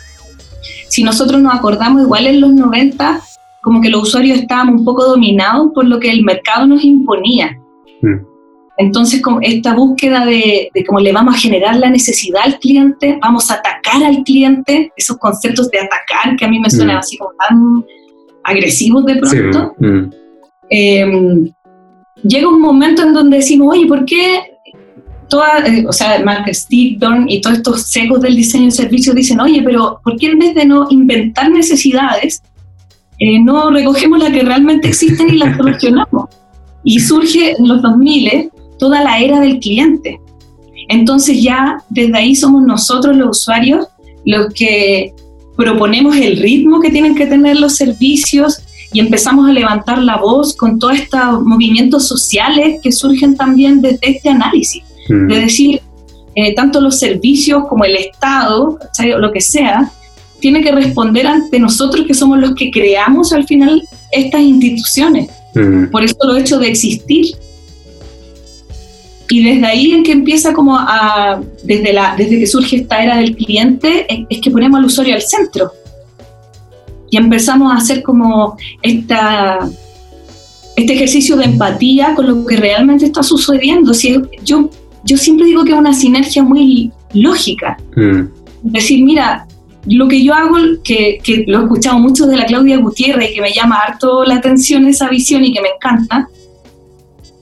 si 0.87 1.03
nosotros 1.03 1.41
nos 1.41 1.53
acordamos, 1.53 2.03
igual 2.03 2.27
en 2.27 2.41
los 2.41 2.51
90, 2.53 3.21
como 3.61 3.81
que 3.81 3.89
los 3.89 4.03
usuarios 4.03 4.39
estábamos 4.39 4.79
un 4.79 4.85
poco 4.85 5.05
dominados 5.05 5.71
por 5.73 5.85
lo 5.85 5.99
que 5.99 6.11
el 6.11 6.23
mercado 6.23 6.65
nos 6.67 6.83
imponía. 6.83 7.57
Mm. 8.01 8.31
Entonces, 8.77 9.21
como 9.21 9.39
esta 9.41 9.75
búsqueda 9.75 10.25
de, 10.25 10.69
de, 10.73 10.85
cómo 10.85 10.99
le 10.99 11.11
vamos 11.11 11.35
a 11.35 11.37
generar 11.37 11.75
la 11.75 11.89
necesidad 11.89 12.41
al 12.43 12.57
cliente, 12.57 13.19
vamos 13.21 13.51
a 13.51 13.55
atacar 13.55 14.03
al 14.03 14.23
cliente, 14.23 14.91
esos 14.95 15.17
conceptos 15.17 15.69
de 15.69 15.79
atacar 15.79 16.35
que 16.35 16.45
a 16.45 16.47
mí 16.47 16.59
me 16.59 16.69
suenan 16.69 16.95
mm. 16.95 16.99
así 16.99 17.17
como 17.17 17.31
tan 17.37 17.85
agresivos 18.43 19.05
de 19.05 19.15
pronto. 19.17 19.75
Mm. 19.79 20.09
Em, 20.69 21.51
llega 22.23 22.47
un 22.47 22.61
momento 22.61 23.03
en 23.03 23.13
donde 23.13 23.37
decimos, 23.37 23.75
oye, 23.75 23.87
¿por 23.87 24.05
qué 24.05 24.51
toda, 25.29 25.59
eh, 25.65 25.85
o 25.87 25.93
sea, 25.93 26.21
Mark 26.23 26.53
Steve 26.53 26.97
Dorn 26.99 27.29
y 27.29 27.41
todos 27.41 27.57
estos 27.57 27.83
secos 27.83 28.21
del 28.21 28.35
diseño 28.35 28.65
de 28.65 28.71
servicios 28.71 29.15
dicen, 29.15 29.39
oye, 29.39 29.61
pero 29.63 29.99
¿por 30.03 30.17
qué 30.17 30.27
en 30.27 30.39
vez 30.39 30.53
de 30.53 30.65
no 30.65 30.87
inventar 30.89 31.49
necesidades, 31.49 32.43
eh, 33.19 33.39
no 33.39 33.71
recogemos 33.71 34.19
las 34.19 34.31
que 34.31 34.43
realmente 34.43 34.89
existen 34.89 35.29
y 35.29 35.37
las 35.37 35.55
solucionamos? 35.57 36.29
Y 36.83 36.99
surge 36.99 37.51
en 37.57 37.67
los 37.67 37.81
2000 37.81 38.51
toda 38.77 39.03
la 39.03 39.19
era 39.19 39.39
del 39.39 39.59
cliente. 39.59 40.19
Entonces 40.89 41.41
ya 41.41 41.77
desde 41.89 42.17
ahí 42.17 42.35
somos 42.35 42.63
nosotros 42.63 43.15
los 43.15 43.39
usuarios 43.39 43.87
los 44.25 44.53
que 44.53 45.13
proponemos 45.55 46.15
el 46.15 46.37
ritmo 46.37 46.79
que 46.79 46.89
tienen 46.89 47.15
que 47.15 47.27
tener 47.27 47.59
los 47.59 47.75
servicios 47.75 48.61
y 48.93 49.00
empezamos 49.00 49.50
a 49.50 49.53
levantar 49.53 50.01
la 50.01 50.17
voz 50.17 50.55
con 50.55 50.79
todos 50.79 51.00
estos 51.00 51.41
movimientos 51.43 52.07
sociales 52.07 52.79
que 52.81 52.91
surgen 52.91 53.36
también 53.36 53.81
desde 53.81 54.00
este 54.01 54.29
análisis. 54.29 54.83
Mm. 55.10 55.27
De 55.27 55.39
decir, 55.39 55.81
eh, 56.36 56.53
tanto 56.55 56.81
los 56.81 57.00
servicios 57.00 57.63
como 57.67 57.86
el 57.86 57.95
Estado, 57.95 58.77
lo 59.17 59.31
que 59.31 59.41
sea, 59.41 59.91
tiene 60.39 60.62
que 60.62 60.71
responder 60.71 61.27
ante 61.27 61.60
nosotros 61.60 62.05
que 62.05 62.13
somos 62.13 62.39
los 62.39 62.55
que 62.55 62.71
creamos 62.71 63.31
al 63.31 63.45
final 63.45 63.81
estas 64.12 64.41
instituciones. 64.41 65.29
Mm. 65.55 65.86
Por 65.86 66.03
eso 66.03 66.15
lo 66.24 66.36
hecho 66.36 66.60
de 66.60 66.67
existir. 66.67 67.36
Y 69.29 69.43
desde 69.43 69.65
ahí 69.65 69.91
en 69.91 70.03
que 70.03 70.12
empieza 70.12 70.53
como 70.53 70.77
a, 70.77 71.41
desde, 71.63 71.93
la, 71.93 72.15
desde 72.17 72.38
que 72.38 72.48
surge 72.48 72.77
esta 72.77 73.01
era 73.01 73.17
del 73.17 73.36
cliente, 73.36 74.05
es, 74.29 74.41
que 74.41 74.51
ponemos 74.51 74.79
al 74.79 74.86
usuario 74.86 75.15
al 75.15 75.21
centro. 75.21 75.71
Y 77.12 77.18
empezamos 77.18 77.72
a 77.72 77.75
hacer 77.75 78.01
como 78.01 78.58
esta, 78.82 79.60
este 80.75 80.94
ejercicio 80.94 81.36
de 81.36 81.46
empatía 81.46 82.15
con 82.15 82.25
lo 82.25 82.46
que 82.46 82.58
realmente 82.58 83.06
está 83.06 83.22
sucediendo. 83.22 83.94
Si 83.94 84.20
yo, 84.44 84.70
yo 85.03 85.18
siempre 85.18 85.46
digo 85.46 85.63
que 85.63 85.74
es 85.74 85.77
una 85.77 85.94
sinergia 85.94 86.41
muy 86.41 86.91
lógica. 87.13 87.77
Mm. 87.96 88.24
Decir, 88.63 89.03
mira, 89.03 89.46
lo 89.86 90.08
que 90.08 90.24
yo 90.24 90.34
hago, 90.34 90.56
que, 90.84 91.20
que, 91.24 91.44
lo 91.48 91.60
he 91.60 91.63
escuchado 91.63 92.00
mucho 92.00 92.25
de 92.27 92.38
la 92.38 92.46
Claudia 92.46 92.77
Gutiérrez 92.77 93.32
y 93.32 93.36
que 93.36 93.41
me 93.41 93.53
llama 93.53 93.77
harto 93.77 94.24
la 94.24 94.36
atención 94.36 94.88
esa 94.88 95.10
visión 95.10 95.44
y 95.44 95.53
que 95.53 95.62
me 95.62 95.70
encanta, 95.70 96.27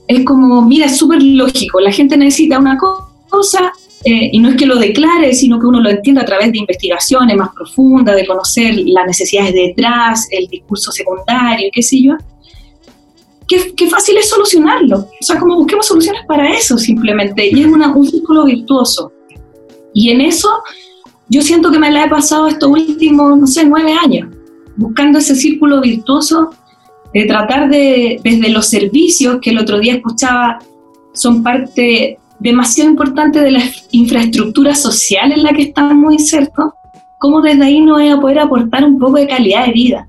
es 0.08 0.24
como, 0.24 0.62
mira, 0.62 0.86
es 0.86 0.96
súper 0.96 1.22
lógico, 1.22 1.80
la 1.80 1.92
gente 1.92 2.16
necesita 2.16 2.58
una 2.58 2.76
cosa 3.28 3.72
eh, 4.02 4.30
y 4.32 4.38
no 4.38 4.48
es 4.48 4.56
que 4.56 4.66
lo 4.66 4.76
declare, 4.76 5.34
sino 5.34 5.60
que 5.60 5.66
uno 5.66 5.80
lo 5.80 5.90
entienda 5.90 6.22
a 6.22 6.24
través 6.24 6.50
de 6.52 6.58
investigaciones 6.58 7.36
más 7.36 7.50
profundas, 7.54 8.16
de 8.16 8.26
conocer 8.26 8.74
las 8.86 9.06
necesidades 9.06 9.52
detrás, 9.52 10.26
el 10.30 10.46
discurso 10.46 10.90
secundario, 10.90 11.68
qué 11.72 11.82
sé 11.82 12.02
yo. 12.02 12.14
Qué, 13.46 13.74
qué, 13.76 13.88
fácil 13.88 14.16
es 14.16 14.28
solucionarlo. 14.28 14.98
O 14.98 15.24
sea, 15.24 15.38
como 15.38 15.56
busquemos 15.56 15.86
soluciones 15.86 16.22
para 16.26 16.50
eso 16.54 16.78
simplemente. 16.78 17.48
Y 17.50 17.60
es 17.60 17.66
una, 17.66 17.94
un 17.94 18.08
círculo 18.08 18.44
virtuoso. 18.44 19.12
Y 19.92 20.10
en 20.10 20.20
eso 20.20 20.48
yo 21.28 21.42
siento 21.42 21.70
que 21.70 21.78
me 21.78 21.90
la 21.90 22.04
he 22.04 22.08
pasado 22.08 22.48
estos 22.48 22.70
últimos, 22.70 23.38
no 23.38 23.46
sé, 23.46 23.64
nueve 23.64 23.92
años, 23.92 24.30
buscando 24.76 25.18
ese 25.18 25.34
círculo 25.34 25.80
virtuoso 25.80 26.50
de 27.12 27.24
tratar 27.26 27.68
de, 27.68 28.20
desde 28.22 28.50
los 28.50 28.66
servicios 28.66 29.38
que 29.42 29.50
el 29.50 29.58
otro 29.58 29.78
día 29.78 29.94
escuchaba, 29.94 30.60
son 31.12 31.42
parte 31.42 32.19
demasiado 32.40 32.90
importante 32.90 33.40
de 33.40 33.52
la 33.52 33.62
infraestructura 33.92 34.74
social 34.74 35.32
en 35.32 35.42
la 35.42 35.52
que 35.52 35.62
estamos 35.62 36.12
insertos, 36.12 36.70
cómo 37.18 37.42
desde 37.42 37.64
ahí 37.64 37.80
no 37.80 37.94
voy 37.94 38.08
a 38.08 38.18
poder 38.18 38.40
aportar 38.40 38.84
un 38.84 38.98
poco 38.98 39.18
de 39.18 39.28
calidad 39.28 39.66
de 39.66 39.72
vida. 39.72 40.08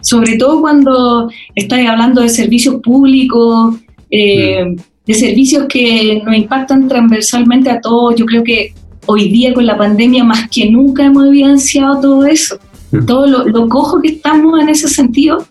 Sobre 0.00 0.36
todo 0.36 0.60
cuando 0.60 1.30
estáis 1.54 1.88
hablando 1.88 2.20
de 2.20 2.28
servicios 2.28 2.76
públicos, 2.82 3.76
eh, 4.10 4.64
mm. 4.64 4.76
de 5.06 5.14
servicios 5.14 5.66
que 5.68 6.22
nos 6.24 6.36
impactan 6.36 6.86
transversalmente 6.88 7.70
a 7.70 7.80
todos. 7.80 8.14
Yo 8.16 8.26
creo 8.26 8.44
que 8.44 8.74
hoy 9.06 9.30
día 9.30 9.54
con 9.54 9.66
la 9.66 9.76
pandemia 9.76 10.22
más 10.22 10.48
que 10.50 10.70
nunca 10.70 11.06
hemos 11.06 11.26
evidenciado 11.26 12.00
todo 12.00 12.26
eso, 12.26 12.58
mm. 12.92 13.06
todo 13.06 13.26
lo, 13.26 13.68
cojo 13.68 14.00
que 14.00 14.08
estamos 14.08 14.60
en 14.60 14.68
ese 14.68 14.88
sentido. 14.88 15.44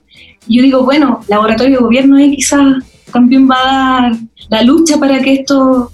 Yo 0.47 0.61
digo, 0.61 0.83
bueno, 0.83 1.21
laboratorio 1.27 1.77
de 1.77 1.83
gobierno 1.83 2.15
ahí 2.17 2.35
quizás 2.35 2.83
también 3.11 3.49
va 3.49 3.55
a 3.55 4.01
dar 4.01 4.11
la 4.49 4.63
lucha 4.63 4.97
para 4.97 5.21
que 5.21 5.33
esto 5.35 5.91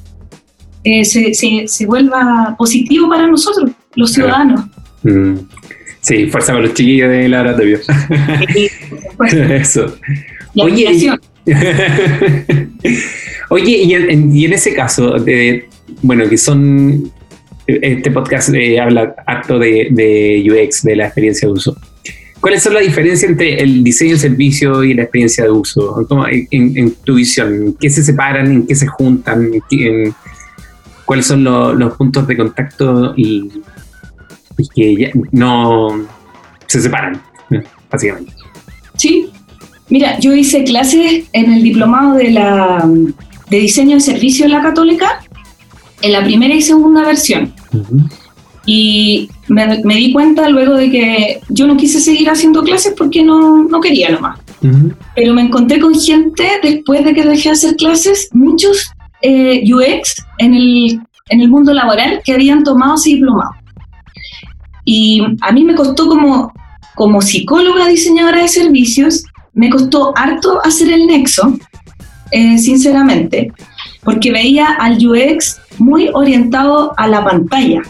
eh, 0.83 1.05
se, 1.05 1.33
se, 1.33 1.85
vuelva 1.85 2.55
positivo 2.57 3.09
para 3.09 3.27
nosotros, 3.27 3.71
los 3.95 4.11
ciudadanos. 4.11 4.65
Mm. 5.03 5.35
Sí, 6.01 6.27
fuerza 6.27 6.51
para 6.51 6.65
los 6.65 6.73
chiquillos 6.73 7.09
de 7.09 7.29
laboratorio. 7.29 7.79
Sí, 8.53 8.69
Eso. 9.37 9.95
Oye, 10.55 11.17
Oye, 13.49 13.77
y 13.83 13.93
en, 13.95 14.35
y 14.35 14.45
en, 14.45 14.53
ese 14.53 14.73
caso, 14.73 15.11
de, 15.11 15.69
bueno, 16.01 16.27
que 16.27 16.37
son 16.37 17.11
este 17.65 18.11
podcast 18.11 18.53
eh, 18.53 18.79
habla 18.79 19.15
acto 19.25 19.57
de, 19.59 20.43
UX, 20.45 20.83
de 20.83 20.95
la 20.95 21.05
experiencia 21.05 21.47
de 21.47 21.53
uso. 21.53 21.77
¿Cuáles 22.43 22.61
son 22.61 22.73
las 22.73 22.83
diferencias 22.83 23.23
entre 23.23 23.63
el 23.63 23.85
diseño 23.85 24.15
de 24.15 24.19
servicio 24.19 24.83
y 24.83 24.93
la 24.93 25.03
experiencia 25.03 25.45
de 25.45 25.51
uso? 25.51 26.05
en, 26.51 26.91
tu 27.05 27.15
visión, 27.15 27.53
¿en 27.53 27.73
qué 27.75 27.89
se 27.89 28.03
separan? 28.03 28.51
¿En 28.51 28.67
qué 28.67 28.75
se 28.75 28.85
juntan? 28.85 29.49
¿Cuáles 31.05 31.25
son 31.25 31.41
los 31.45 31.95
puntos 31.95 32.27
de 32.27 32.35
contacto 32.35 33.13
y, 33.15 33.49
que 34.75 35.13
no 35.31 36.05
se 36.67 36.81
separan, 36.81 37.21
básicamente? 37.89 38.33
Sí, 38.97 39.29
mira, 39.87 40.19
yo 40.19 40.35
hice 40.35 40.65
clases 40.65 41.23
en 41.31 41.49
el 41.49 41.63
diplomado 41.63 42.15
de, 42.15 42.31
la, 42.31 42.85
de 43.49 43.57
diseño 43.57 43.95
de 43.95 44.01
servicio 44.01 44.43
en 44.43 44.51
la 44.51 44.61
católica 44.61 45.21
en 46.01 46.11
la 46.11 46.21
primera 46.21 46.53
y 46.53 46.61
segunda 46.61 47.05
versión. 47.05 47.53
Y 48.65 49.29
me, 49.47 49.95
di 49.95 50.13
cuenta 50.13 50.49
luego 50.49 50.75
de 50.75 50.89
que 50.89 51.41
yo 51.49 51.67
no 51.67 51.77
quise 51.77 51.99
seguir 51.99 52.29
haciendo 52.29 52.63
clases 52.63 52.93
porque 52.97 53.23
no, 53.23 53.63
no 53.63 53.81
quería 53.81 54.09
nomás. 54.09 54.39
Pero 55.15 55.33
me 55.33 55.41
encontré 55.41 55.79
con 55.79 55.93
gente 55.93 56.47
después 56.61 57.03
de 57.03 57.13
que 57.13 57.23
dejé 57.23 57.49
de 57.49 57.53
hacer 57.53 57.75
clases, 57.75 58.29
muchos 58.31 58.91
eh, 59.21 59.61
UX 59.65 60.23
en 60.37 60.53
el, 60.53 61.01
en 61.29 61.41
el 61.41 61.49
mundo 61.49 61.73
laboral 61.73 62.21
que 62.23 62.33
habían 62.33 62.63
tomado 62.63 62.95
ese 62.95 63.09
diplomado. 63.09 63.51
Y 64.85 65.21
a 65.41 65.51
mí 65.51 65.63
me 65.63 65.75
costó 65.75 66.07
como, 66.07 66.53
como 66.95 67.21
psicóloga 67.21 67.87
diseñadora 67.87 68.41
de 68.41 68.47
servicios, 68.47 69.25
me 69.53 69.69
costó 69.69 70.13
harto 70.17 70.59
hacer 70.63 70.91
el 70.91 71.07
nexo, 71.07 71.57
eh, 72.31 72.57
sinceramente, 72.57 73.51
porque 74.03 74.31
veía 74.31 74.67
al 74.79 74.97
UX 75.05 75.59
muy 75.77 76.09
orientado 76.13 76.93
a 76.97 77.07
la 77.07 77.23
pantalla, 77.23 77.81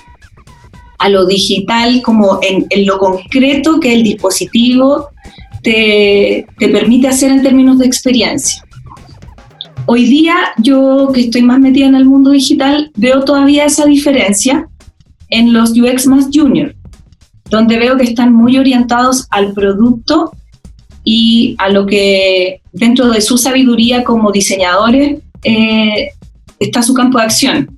a 1.03 1.10
lo 1.10 1.25
digital, 1.25 2.01
como 2.01 2.39
en, 2.41 2.65
lo 2.86 2.98
concreto 2.98 3.81
que 3.81 3.93
el 3.93 4.03
dispositivo 4.03 5.10
te, 5.62 6.48
te, 6.57 6.69
permite 6.69 7.10
hacer 7.10 7.29
en 7.29 7.43
términos 7.43 7.77
de 7.77 7.86
experiencia. 7.86 8.63
Hoy 9.86 10.05
día 10.05 10.33
yo 10.60 11.10
que 11.13 11.19
estoy 11.19 11.41
más 11.41 11.60
metida 11.60 11.88
en 11.88 11.95
el 11.95 12.05
mundo 12.05 12.29
digital 12.31 12.89
veo 12.95 13.25
todavía 13.25 13.65
esa 13.65 13.86
diferencia 13.86 14.69
en 15.27 15.51
los 15.51 15.72
UX 15.72 16.07
más 16.07 16.29
junior, 16.33 16.74
donde 17.50 17.77
veo 17.77 17.98
que 17.98 18.05
están 18.05 18.33
muy 18.33 18.57
orientados 18.57 19.27
al 19.29 19.51
producto 19.51 20.31
y 21.03 21.57
a 21.57 21.67
lo 21.67 21.86
que 21.86 22.62
dentro 22.72 23.10
de 23.10 23.19
su 23.19 23.38
sabiduría 23.38 24.05
como 24.05 24.31
diseñadores 24.31 25.19
eh, 25.43 26.12
está 26.60 26.81
su 26.81 26.93
campo 26.93 27.17
de 27.17 27.25
acción. 27.25 27.77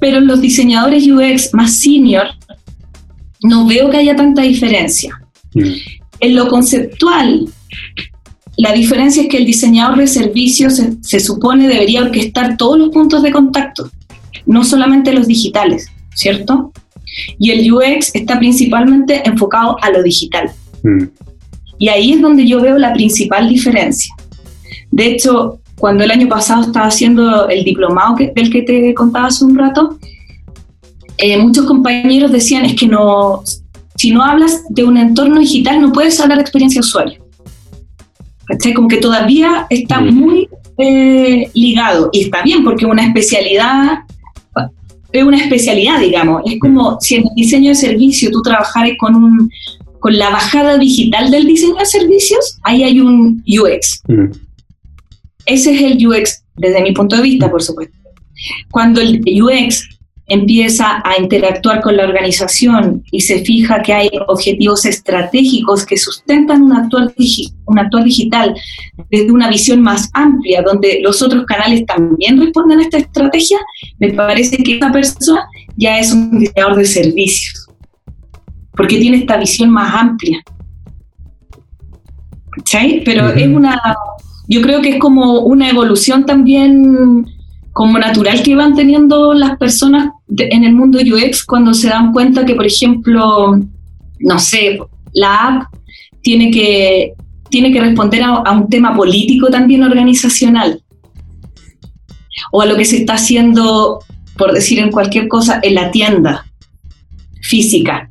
Pero 0.00 0.18
en 0.18 0.26
los 0.26 0.40
diseñadores 0.40 1.06
UX 1.06 1.54
más 1.54 1.74
senior 1.74 2.26
no 3.42 3.66
veo 3.66 3.90
que 3.90 3.98
haya 3.98 4.16
tanta 4.16 4.42
diferencia. 4.42 5.20
Mm. 5.54 5.72
En 6.20 6.34
lo 6.34 6.48
conceptual, 6.48 7.48
la 8.56 8.72
diferencia 8.72 9.22
es 9.22 9.28
que 9.28 9.36
el 9.36 9.46
diseñador 9.46 9.98
de 9.98 10.08
servicios 10.08 10.82
se, 11.00 11.20
supone 11.20 11.68
debería 11.68 12.02
orquestar 12.02 12.56
todos 12.56 12.78
los 12.78 12.90
puntos 12.90 13.22
de 13.22 13.30
contacto, 13.30 13.90
no 14.46 14.64
solamente 14.64 15.12
los 15.12 15.28
digitales, 15.28 15.86
¿cierto? 16.14 16.72
Y 17.38 17.52
el 17.52 17.72
UX 17.72 18.14
está 18.14 18.38
principalmente 18.38 19.22
enfocado 19.24 19.76
a 19.80 19.90
lo 19.90 20.02
digital. 20.02 20.50
Mm. 20.82 21.04
Y 21.78 21.88
ahí 21.88 22.12
es 22.12 22.20
donde 22.20 22.46
yo 22.46 22.60
veo 22.60 22.76
la 22.78 22.92
principal 22.92 23.48
diferencia. 23.48 24.12
De 24.90 25.06
hecho, 25.06 25.60
cuando 25.78 26.04
el 26.04 26.10
año 26.10 26.28
pasado 26.28 26.62
estaba 26.62 26.86
haciendo 26.86 27.48
el 27.48 27.64
diplomado 27.64 28.16
del 28.16 28.50
que 28.50 28.62
te 28.62 28.94
contaba 28.94 29.28
hace 29.28 29.44
un 29.44 29.56
rato, 29.56 29.98
eh, 31.18 31.38
muchos 31.38 31.66
compañeros 31.66 32.30
decían 32.30 32.64
es 32.64 32.74
que 32.74 32.86
no, 32.86 33.42
si 33.96 34.10
no 34.10 34.22
hablas 34.22 34.62
de 34.68 34.84
un 34.84 34.96
entorno 34.96 35.40
digital 35.40 35.80
no 35.80 35.92
puedes 35.92 36.20
hablar 36.20 36.38
de 36.38 36.42
experiencia 36.42 36.80
usuario. 36.80 37.24
¿Cachai? 38.46 38.72
Como 38.72 38.88
que 38.88 38.96
todavía 38.96 39.66
está 39.68 40.00
muy 40.00 40.48
eh, 40.78 41.50
ligado 41.54 42.08
y 42.12 42.22
está 42.22 42.42
bien 42.42 42.64
porque 42.64 42.86
una 42.86 43.04
especialidad 43.04 43.98
es 45.12 45.22
una 45.22 45.38
especialidad, 45.38 46.00
digamos. 46.00 46.42
Es 46.44 46.58
como 46.60 46.98
si 47.00 47.16
en 47.16 47.22
el 47.22 47.34
diseño 47.34 47.70
de 47.70 47.74
servicio 47.74 48.30
tú 48.30 48.42
trabajaras 48.42 48.92
con, 48.98 49.14
un, 49.14 49.50
con 50.00 50.18
la 50.18 50.30
bajada 50.30 50.76
digital 50.78 51.30
del 51.30 51.46
diseño 51.46 51.76
de 51.76 51.86
servicios, 51.86 52.58
ahí 52.62 52.82
hay 52.82 53.00
un 53.00 53.42
UX. 53.46 54.02
Mm. 54.06 54.47
Ese 55.48 55.74
es 55.74 55.80
el 55.80 56.06
UX 56.06 56.44
desde 56.56 56.82
mi 56.82 56.92
punto 56.92 57.16
de 57.16 57.22
vista, 57.22 57.50
por 57.50 57.62
supuesto. 57.62 57.96
Cuando 58.70 59.00
el 59.00 59.22
UX 59.42 59.88
empieza 60.26 61.00
a 61.04 61.18
interactuar 61.18 61.80
con 61.80 61.96
la 61.96 62.04
organización 62.04 63.02
y 63.10 63.22
se 63.22 63.38
fija 63.40 63.82
que 63.82 63.94
hay 63.94 64.10
objetivos 64.28 64.84
estratégicos 64.84 65.86
que 65.86 65.96
sustentan 65.96 66.64
un 66.64 66.74
actual, 66.74 67.14
un 67.64 67.78
actual 67.78 68.04
digital 68.04 68.54
desde 69.10 69.32
una 69.32 69.48
visión 69.48 69.80
más 69.80 70.10
amplia, 70.12 70.60
donde 70.60 71.00
los 71.02 71.22
otros 71.22 71.46
canales 71.46 71.86
también 71.86 72.38
responden 72.38 72.80
a 72.80 72.82
esta 72.82 72.98
estrategia, 72.98 73.58
me 73.98 74.12
parece 74.12 74.58
que 74.58 74.76
esa 74.76 74.92
persona 74.92 75.48
ya 75.76 75.98
es 75.98 76.12
un 76.12 76.38
diseñador 76.38 76.76
de 76.76 76.84
servicios, 76.84 77.66
porque 78.76 78.98
tiene 78.98 79.16
esta 79.16 79.38
visión 79.38 79.70
más 79.70 79.94
amplia. 79.94 80.42
¿Sí? 82.66 83.00
Pero 83.04 83.28
es 83.28 83.46
una, 83.46 83.80
yo 84.48 84.62
creo 84.62 84.80
que 84.80 84.90
es 84.90 84.98
como 84.98 85.40
una 85.40 85.68
evolución 85.68 86.24
también 86.24 87.26
como 87.72 87.98
natural 87.98 88.42
que 88.42 88.56
van 88.56 88.74
teniendo 88.74 89.34
las 89.34 89.56
personas 89.58 90.10
en 90.36 90.64
el 90.64 90.74
mundo 90.74 90.98
UX 90.98 91.44
cuando 91.44 91.74
se 91.74 91.88
dan 91.88 92.12
cuenta 92.12 92.44
que, 92.44 92.54
por 92.54 92.66
ejemplo, 92.66 93.60
no 94.18 94.38
sé, 94.38 94.80
la 95.12 95.46
app 95.46 95.74
tiene 96.22 96.50
que, 96.50 97.12
tiene 97.50 97.70
que 97.70 97.80
responder 97.80 98.22
a, 98.22 98.50
un 98.50 98.68
tema 98.68 98.96
político 98.96 99.48
también 99.48 99.82
organizacional 99.82 100.82
o 102.50 102.62
a 102.62 102.66
lo 102.66 102.76
que 102.76 102.84
se 102.84 102.96
está 102.96 103.14
haciendo, 103.14 104.00
por 104.36 104.52
decir 104.52 104.78
en 104.78 104.90
cualquier 104.90 105.28
cosa, 105.28 105.60
en 105.62 105.74
la 105.74 105.90
tienda 105.90 106.46
física. 107.42 108.10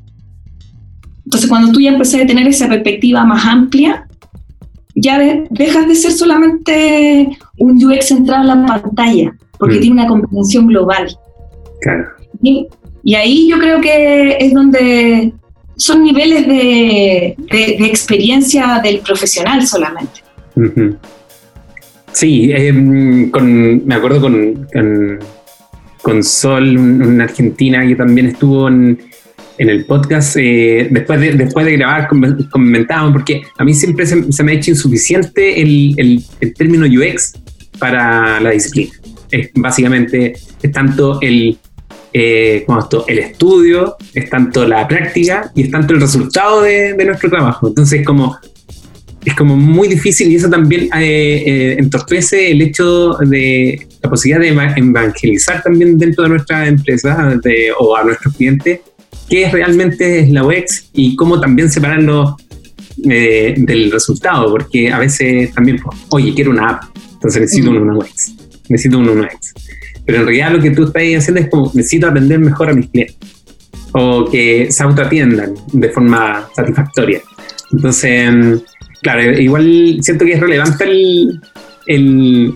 Entonces, 1.25 1.49
cuando 1.49 1.71
tú 1.71 1.81
ya 1.81 1.91
empezás 1.91 2.21
a 2.21 2.25
tener 2.25 2.47
esa 2.47 2.69
perspectiva 2.69 3.25
más 3.25 3.45
amplia, 3.45 4.06
ya 4.99 5.19
dejas 5.51 5.87
de 5.87 5.95
ser 5.95 6.11
solamente 6.11 7.29
un 7.57 7.83
UX 7.83 8.07
centrado 8.07 8.41
en 8.41 8.65
la 8.65 8.81
pantalla 8.81 9.35
porque 9.59 9.77
mm. 9.77 9.79
tiene 9.79 10.01
una 10.01 10.07
comprensión 10.07 10.67
global. 10.67 11.17
Claro. 11.81 12.07
Y, 12.41 12.67
ahí 13.15 13.47
yo 13.47 13.57
creo 13.57 13.79
que 13.79 14.37
es 14.39 14.53
donde 14.53 15.31
son 15.77 16.03
niveles 16.03 16.47
de, 16.47 17.35
experiencia 17.85 18.81
del 18.83 18.99
profesional 18.99 19.65
solamente. 19.65 20.21
Sí, 22.11 22.51
em, 22.51 23.31
me 23.85 23.95
acuerdo 23.95 24.19
con, 24.19 24.67
con, 26.01 26.23
Sol, 26.23 26.77
una 26.77 27.25
argentina 27.25 27.85
que 27.85 27.95
también 27.95 28.27
estuvo 28.27 28.67
en, 28.67 28.99
el 29.57 29.85
podcast, 29.85 30.37
eh, 30.37 30.87
después, 30.91 31.19
de, 31.19 31.33
después 31.33 31.65
de 31.65 31.77
grabar, 31.77 32.07
comentaban, 32.51 33.11
porque 33.11 33.41
a 33.57 33.63
mí 33.63 33.73
siempre 33.73 34.05
se, 34.05 34.43
me 34.43 34.51
ha 34.51 34.55
hecho 34.55 34.71
insuficiente 34.71 35.61
el, 35.61 36.23
el 36.39 36.53
término 36.53 36.85
UX 36.85 37.33
para 37.79 38.39
la 38.39 38.51
disciplina 38.51 38.91
es 39.31 39.49
básicamente 39.55 40.33
es 40.61 40.71
tanto 40.71 41.19
el, 41.21 41.57
eh, 42.13 42.65
el 43.07 43.19
estudio, 43.19 43.95
es 44.13 44.29
tanto 44.29 44.67
la 44.67 44.87
práctica 44.87 45.51
y 45.55 45.63
es 45.63 45.71
tanto 45.71 45.93
el 45.93 46.01
resultado 46.01 46.61
de, 46.61 46.95
nuestro 47.05 47.29
trabajo. 47.29 47.67
Entonces, 47.67 48.05
como, 48.05 48.37
es 49.23 49.35
como 49.35 49.55
muy 49.55 49.87
difícil 49.87 50.31
y 50.31 50.35
eso 50.35 50.49
también 50.49 50.89
eh, 50.95 51.43
eh, 51.45 51.75
entorpece 51.79 52.51
el 52.51 52.61
hecho 52.61 53.13
de 53.19 53.87
la 54.01 54.09
posibilidad 54.09 54.41
de 54.41 54.73
evangelizar 54.77 55.61
también 55.61 55.97
dentro 55.97 56.23
de 56.23 56.29
nuestra 56.29 56.67
empresa 56.67 57.37
o 57.79 57.95
a 57.95 58.03
nuestros 58.03 58.35
clientes 58.35 58.81
qué 59.29 59.49
realmente 59.49 60.19
es 60.19 60.29
la 60.29 60.45
UX 60.45 60.89
y 60.93 61.15
cómo 61.15 61.39
también 61.39 61.69
separarlo 61.69 62.37
del 62.97 63.91
resultado, 63.91 64.49
porque 64.49 64.91
a 64.91 64.99
veces 64.99 65.53
también, 65.53 65.79
pues, 65.79 65.97
oye, 66.09 66.33
quiero 66.33 66.51
una 66.51 66.69
app, 66.69 66.83
entonces 67.13 67.41
necesito 67.41 67.69
una 67.69 67.95
UX 67.95 68.33
necesito 68.69 68.99
un 68.99 69.09
UX. 69.09 69.53
Pero 70.05 70.19
en 70.19 70.25
realidad 70.25 70.51
lo 70.51 70.61
que 70.61 70.71
tú 70.71 70.85
estás 70.85 71.03
haciendo 71.17 71.41
es 71.41 71.49
como, 71.49 71.71
necesito 71.73 72.07
atender 72.07 72.39
mejor 72.39 72.69
a 72.69 72.73
mis 72.73 72.87
clientes. 72.89 73.17
O 73.93 74.29
que 74.29 74.71
se 74.71 74.83
autoatiendan 74.83 75.55
de 75.71 75.89
forma 75.89 76.47
satisfactoria. 76.55 77.21
Entonces, 77.71 78.61
claro, 79.01 79.39
igual 79.39 79.97
siento 80.01 80.25
que 80.25 80.33
es 80.33 80.39
relevante 80.39 80.83
el, 80.83 81.39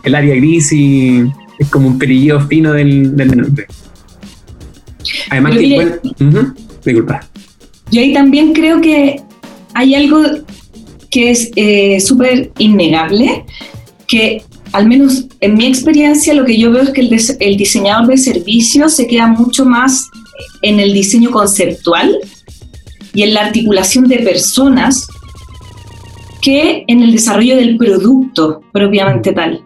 el, 0.03 0.15
área 0.15 0.35
gris 0.35 0.71
y 0.71 1.23
es 1.57 1.67
como 1.69 1.87
un 1.87 1.97
perillo 1.97 2.39
fino 2.41 2.73
del, 2.73 3.15
del 3.15 3.37
nombre. 3.37 3.65
Además 5.29 5.57
que, 5.57 5.99
disculpa. 6.83 7.27
Yo 7.91 8.01
ahí 8.01 8.13
también 8.13 8.53
creo 8.53 8.79
que 8.81 9.21
hay 9.73 9.95
algo 9.95 10.21
que 11.09 11.31
es 11.31 11.51
eh, 11.55 11.99
súper 11.99 12.51
innegable, 12.57 13.45
que 14.07 14.43
al 14.71 14.87
menos 14.87 15.25
en 15.41 15.55
mi 15.55 15.65
experiencia, 15.65 16.33
lo 16.33 16.45
que 16.45 16.57
yo 16.57 16.71
veo 16.71 16.83
es 16.83 16.91
que 16.91 17.01
el, 17.01 17.57
diseñador 17.57 18.07
de 18.07 18.17
servicios 18.17 18.93
se 18.93 19.07
queda 19.07 19.27
mucho 19.27 19.65
más 19.65 20.09
en 20.61 20.79
el 20.79 20.93
diseño 20.93 21.31
conceptual 21.31 22.17
y 23.13 23.23
en 23.23 23.33
la 23.33 23.41
articulación 23.41 24.07
de 24.07 24.19
personas 24.19 25.07
que 26.41 26.85
en 26.87 27.03
el 27.03 27.11
desarrollo 27.11 27.57
del 27.57 27.77
producto 27.77 28.61
propiamente 28.71 29.33
tal. 29.33 29.61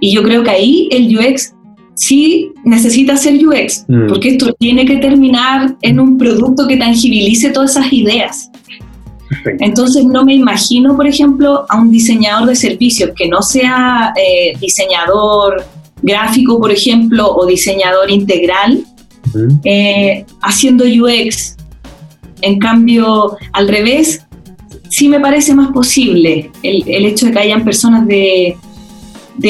Y 0.00 0.12
yo 0.12 0.22
creo 0.22 0.42
que 0.42 0.50
ahí 0.50 0.88
el 0.90 1.16
UX 1.16 1.53
sí 1.94 2.52
necesita 2.64 3.16
ser 3.16 3.34
UX, 3.46 3.84
mm. 3.88 4.08
porque 4.08 4.30
esto 4.30 4.52
tiene 4.58 4.84
que 4.84 4.96
terminar 4.96 5.76
en 5.82 6.00
un 6.00 6.18
producto 6.18 6.66
que 6.66 6.76
tangibilice 6.76 7.50
todas 7.50 7.72
esas 7.72 7.92
ideas. 7.92 8.50
Entonces 9.60 10.04
no 10.04 10.24
me 10.24 10.34
imagino, 10.34 10.96
por 10.96 11.06
ejemplo, 11.06 11.66
a 11.68 11.80
un 11.80 11.90
diseñador 11.90 12.48
de 12.48 12.54
servicios 12.56 13.10
que 13.16 13.28
no 13.28 13.42
sea 13.42 14.12
eh, 14.16 14.56
diseñador 14.60 15.64
gráfico, 16.02 16.60
por 16.60 16.70
ejemplo, 16.70 17.34
o 17.34 17.46
diseñador 17.46 18.10
integral, 18.10 18.84
eh, 19.64 20.24
haciendo 20.42 20.84
UX. 20.84 21.56
En 22.42 22.58
cambio, 22.58 23.36
al 23.52 23.68
revés, 23.68 24.24
sí 24.90 25.08
me 25.08 25.18
parece 25.18 25.54
más 25.54 25.72
posible 25.72 26.50
el, 26.62 27.06
hecho 27.06 27.26
de 27.26 27.32
que 27.32 27.38
hayan 27.38 27.64
personas 27.64 28.06
de, 28.06 28.56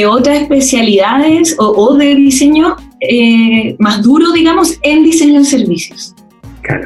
otras 0.06 0.42
especialidades 0.42 1.56
o, 1.58 1.94
de 1.96 2.14
diseño 2.14 2.76
eh, 3.00 3.76
más 3.78 4.02
duro, 4.02 4.32
digamos, 4.32 4.78
en 4.82 5.04
diseño 5.04 5.40
de 5.40 5.44
servicios. 5.44 6.14
Claro. 6.62 6.84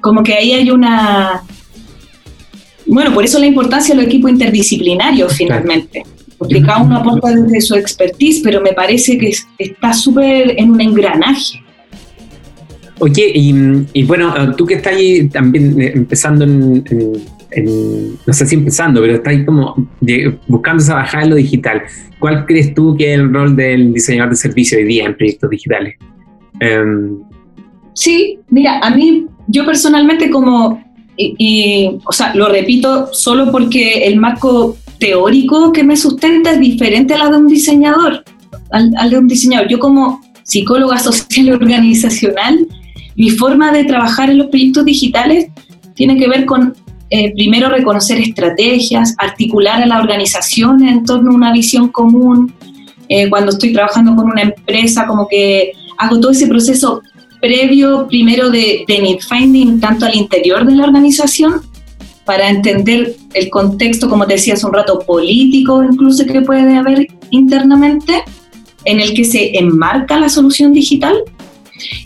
Como 0.00 0.22
que 0.22 0.34
ahí 0.34 0.52
hay 0.52 0.70
una, 0.70 1.42
bueno, 2.88 3.12
por 3.12 3.24
eso 3.24 3.38
la 3.38 3.46
importancia 3.46 3.94
de 3.94 4.00
los 4.00 4.06
equipos 4.08 4.30
interdisciplinarios 4.30 5.34
finalmente, 5.34 6.04
porque 6.38 6.62
cada 6.62 6.82
uno 6.82 6.96
aporta 6.96 7.30
desde 7.30 7.60
su 7.60 7.74
expertise, 7.74 8.40
pero 8.42 8.60
me 8.62 8.72
parece 8.72 9.18
que 9.18 9.32
está 9.58 9.92
súper 9.92 10.54
en 10.58 10.70
un 10.70 10.80
engranaje. 10.80 11.62
Oye, 13.00 13.30
y, 13.34 14.02
bueno, 14.04 14.56
tú 14.56 14.66
que 14.66 14.74
estás 14.74 14.94
ahí 14.94 15.28
también 15.28 15.80
eh, 15.80 15.92
empezando 15.94 16.44
en, 16.44 16.84
no 17.56 18.32
sé 18.32 18.46
si 18.46 18.54
empezando, 18.54 19.00
pero 19.00 19.14
estás 19.14 19.34
ahí 19.34 19.44
como 19.44 19.88
buscando 20.46 20.82
esa 20.82 20.94
bajada 20.94 21.24
en 21.24 21.30
lo 21.30 21.36
digital, 21.36 21.82
¿cuál 22.18 22.46
crees 22.46 22.74
tú 22.74 22.96
que 22.96 23.14
es 23.14 23.18
el 23.18 23.32
rol 23.32 23.56
del 23.56 23.94
diseñador 23.94 24.30
de 24.30 24.36
servicio 24.36 24.78
hoy 24.78 24.84
día 24.84 25.06
en 25.06 25.16
proyectos 25.16 25.50
digitales? 25.50 25.96
Em, 26.60 27.18
sí, 27.94 28.38
mira, 28.50 28.78
a 28.80 28.90
mí, 28.90 29.26
yo 29.46 29.64
personalmente 29.64 30.30
como 30.30 30.82
y, 31.18 31.98
o 32.04 32.12
sea, 32.12 32.32
lo 32.34 32.48
repito 32.48 33.08
solo 33.12 33.50
porque 33.50 34.04
el 34.04 34.18
marco 34.18 34.76
teórico 34.98 35.72
que 35.72 35.82
me 35.82 35.96
sustenta 35.96 36.52
es 36.52 36.60
diferente 36.60 37.14
a 37.14 37.18
la 37.18 37.30
de 37.30 37.36
un 37.38 37.48
diseñador, 37.48 38.24
al, 38.70 39.10
de 39.10 39.18
un 39.18 39.26
diseñador. 39.26 39.68
Yo 39.68 39.78
como 39.80 40.20
psicóloga 40.44 40.98
social 40.98 41.48
y 41.48 41.50
organizacional, 41.50 42.66
mi 43.16 43.30
forma 43.30 43.72
de 43.72 43.84
trabajar 43.84 44.30
en 44.30 44.38
los 44.38 44.46
proyectos 44.46 44.84
digitales 44.84 45.48
tiene 45.94 46.16
que 46.16 46.28
ver 46.28 46.46
con 46.46 46.74
eh, 47.10 47.32
primero 47.34 47.68
reconocer 47.68 48.18
estrategias, 48.18 49.14
articular 49.18 49.82
a 49.82 49.86
la 49.86 49.98
organización 49.98 50.86
en 50.86 51.04
torno 51.04 51.30
a 51.30 51.34
una 51.34 51.52
visión 51.52 51.88
común. 51.88 52.52
Eh, 53.08 53.30
cuando 53.30 53.50
estoy 53.50 53.72
trabajando 53.72 54.14
con 54.14 54.26
una 54.26 54.42
empresa, 54.42 55.06
como 55.06 55.26
que 55.26 55.72
hago 55.96 56.20
todo 56.20 56.32
ese 56.32 56.46
proceso 56.46 57.02
previo 57.40 58.06
primero 58.08 58.50
de, 58.50 58.84
de 58.86 59.00
need 59.00 59.20
finding 59.20 59.80
tanto 59.80 60.04
al 60.04 60.14
interior 60.14 60.66
de 60.66 60.74
la 60.74 60.84
organización 60.84 61.62
para 62.28 62.50
entender 62.50 63.16
el 63.32 63.48
contexto, 63.48 64.10
como 64.10 64.26
te 64.26 64.34
decía 64.34 64.52
hace 64.52 64.66
un 64.66 64.74
rato, 64.74 64.98
político 64.98 65.82
incluso 65.82 66.26
que 66.26 66.42
puede 66.42 66.76
haber 66.76 67.06
internamente, 67.30 68.22
en 68.84 69.00
el 69.00 69.14
que 69.14 69.24
se 69.24 69.56
enmarca 69.56 70.20
la 70.20 70.28
solución 70.28 70.74
digital. 70.74 71.16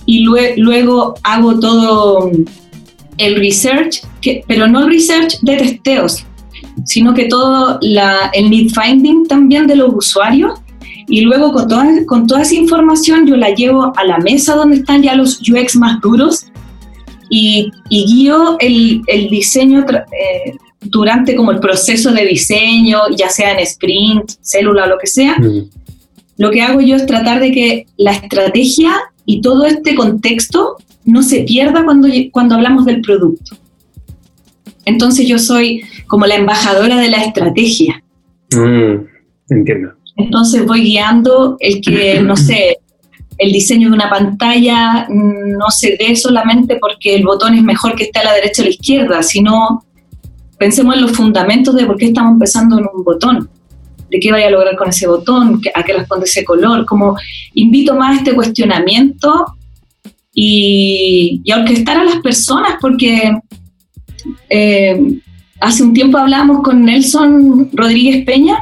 Y 0.07 0.25
luego 0.25 1.15
hago 1.25 1.59
todo 1.59 2.31
el 3.23 3.37
research, 3.37 4.03
que, 4.21 4.45
pero 4.47 4.67
no 4.69 4.81
el 4.81 4.91
research 4.91 5.41
de 5.41 5.57
testeos, 5.57 6.25
sino 6.85 7.15
que 7.15 7.27
todo 7.27 7.79
la, 7.81 8.31
el 8.33 8.51
need 8.51 8.71
finding 8.71 9.27
también 9.27 9.67
de 9.67 9.77
los 9.77 9.93
usuarios. 9.95 10.61
Y 11.09 11.23
luego 11.23 11.53
con 11.53 11.69
toda, 11.69 11.87
con 12.07 12.27
toda 12.27 12.43
esa 12.43 12.55
información 12.55 13.27
yo 13.27 13.37
la 13.37 13.51
llevo 13.51 13.93
a 13.97 14.05
la 14.05 14.19
mesa 14.19 14.55
donde 14.55 14.77
están 14.77 15.03
ya 15.03 15.15
los 15.15 15.41
UX 15.41 15.77
más 15.77 16.01
duros 16.01 16.47
y, 17.29 17.71
guío 17.89 18.57
el, 18.61 19.03
el 19.07 19.29
diseño 19.29 19.85
eh, 19.89 20.57
durante 20.83 21.35
como 21.35 21.51
el 21.51 21.61
proceso 21.61 22.13
de 22.13 22.27
diseño, 22.27 23.01
ya 23.17 23.29
sea 23.29 23.53
en 23.53 23.61
sprint, 23.61 24.33
célula, 24.43 24.87
lo 24.87 24.99
que 24.99 25.07
sea. 25.07 25.37
Mm. 25.39 25.71
Lo 26.37 26.51
que 26.51 26.63
hago 26.63 26.81
yo 26.81 26.97
es 26.97 27.07
tratar 27.07 27.41
de 27.41 27.53
que 27.53 27.87
la 27.97 28.13
estrategia 28.13 28.95
y 29.25 29.41
todo 29.41 29.65
este 29.65 29.95
contexto 29.95 30.77
no 31.05 31.23
se 31.23 31.41
pierda 31.43 31.85
cuando, 31.85 32.09
cuando 32.31 32.55
hablamos 32.55 32.85
del 32.85 33.01
producto. 33.01 33.57
Entonces 34.85 35.27
yo 35.27 35.39
soy 35.39 35.83
como 36.07 36.27
la 36.27 36.37
embajadora 36.37 36.97
de 36.99 37.09
la 37.09 37.19
estrategia. 37.19 38.03
Mm, 38.55 39.07
entiendo. 39.51 39.93
Entonces 40.17 40.67
voy 40.67 40.83
guiando 40.83 41.57
el 41.61 41.81
que, 41.81 42.21
no 42.23 42.37
sé, 42.37 42.79
el 43.39 43.53
diseño 43.53 43.89
de 43.89 43.95
una 43.95 44.11
pantalla 44.11 45.07
no 45.09 45.71
se 45.71 45.97
dé 45.99 46.15
solamente 46.17 46.77
porque 46.81 47.15
el 47.15 47.25
botón 47.25 47.55
es 47.55 47.63
mejor 47.63 47.97
que 47.97 48.05
esté 48.05 48.21
a 48.21 48.25
la 48.25 48.35
derecha 48.35 48.63
o 48.63 48.65
a 48.65 48.67
la 48.67 48.71
izquierda, 48.71 49.23
sino 49.23 49.85
pensemos 50.59 50.95
en 50.95 51.03
los 51.03 51.13
fundamentos 51.13 51.75
de 51.75 51.87
por 51.87 51.97
qué 51.97 52.07
estamos 52.07 52.33
empezando 52.33 52.79
en 52.79 52.87
un 52.93 53.03
botón, 53.03 53.49
de 54.11 54.21
qué 54.21 54.31
vaya 54.31 54.47
a 54.47 54.51
lograr 54.51 54.77
con 54.77 54.91
ese 54.91 55.09
botón, 55.09 55.61
a 55.75 55.83
qué 55.83 55.95
responde 55.95 56.27
ese 56.27 56.45
color, 56.45 56.85
como 56.85 57.17
invito 57.55 57.97
más 57.97 58.17
a 58.17 58.19
este 58.19 58.35
cuestionamiento 58.35 59.57
y, 60.35 61.41
y 61.45 61.53
orquestar 61.53 61.99
a 61.99 62.05
las 62.05 62.17
personas, 62.17 62.77
porque 62.81 63.33
eh, 64.49 65.21
hace 65.61 65.83
un 65.83 65.93
tiempo 65.93 66.19
hablábamos 66.19 66.63
con 66.63 66.85
Nelson 66.85 67.71
Rodríguez 67.73 68.25
Peña 68.25 68.59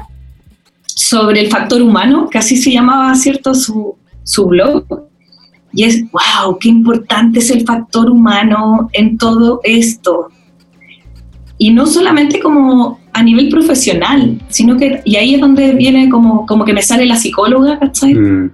sobre 0.87 1.41
el 1.41 1.49
factor 1.49 1.81
humano, 1.81 2.29
que 2.29 2.39
así 2.39 2.57
se 2.57 2.73
llamaba, 2.73 3.15
¿cierto?, 3.15 3.55
su, 3.55 3.97
su 4.25 4.47
blog. 4.47 4.85
Y 5.73 5.85
es, 5.85 6.03
wow, 6.11 6.59
qué 6.59 6.69
importante 6.69 7.39
es 7.39 7.51
el 7.51 7.65
factor 7.65 8.11
humano 8.11 8.89
en 8.93 9.17
todo 9.17 9.61
esto. 9.63 10.29
Y 11.59 11.71
no 11.71 11.87
solamente 11.87 12.41
como 12.41 12.99
a 13.13 13.23
nivel 13.23 13.49
profesional, 13.49 14.41
sino 14.49 14.77
que, 14.77 15.01
y 15.05 15.17
ahí 15.17 15.35
es 15.35 15.41
donde 15.41 15.75
viene 15.75 16.09
como, 16.09 16.47
como 16.47 16.65
que 16.65 16.73
me 16.73 16.83
sale 16.83 17.07
la 17.07 17.17
psicóloga, 17.17 17.79
¿cachai? 17.79 18.15
Mm. 18.15 18.51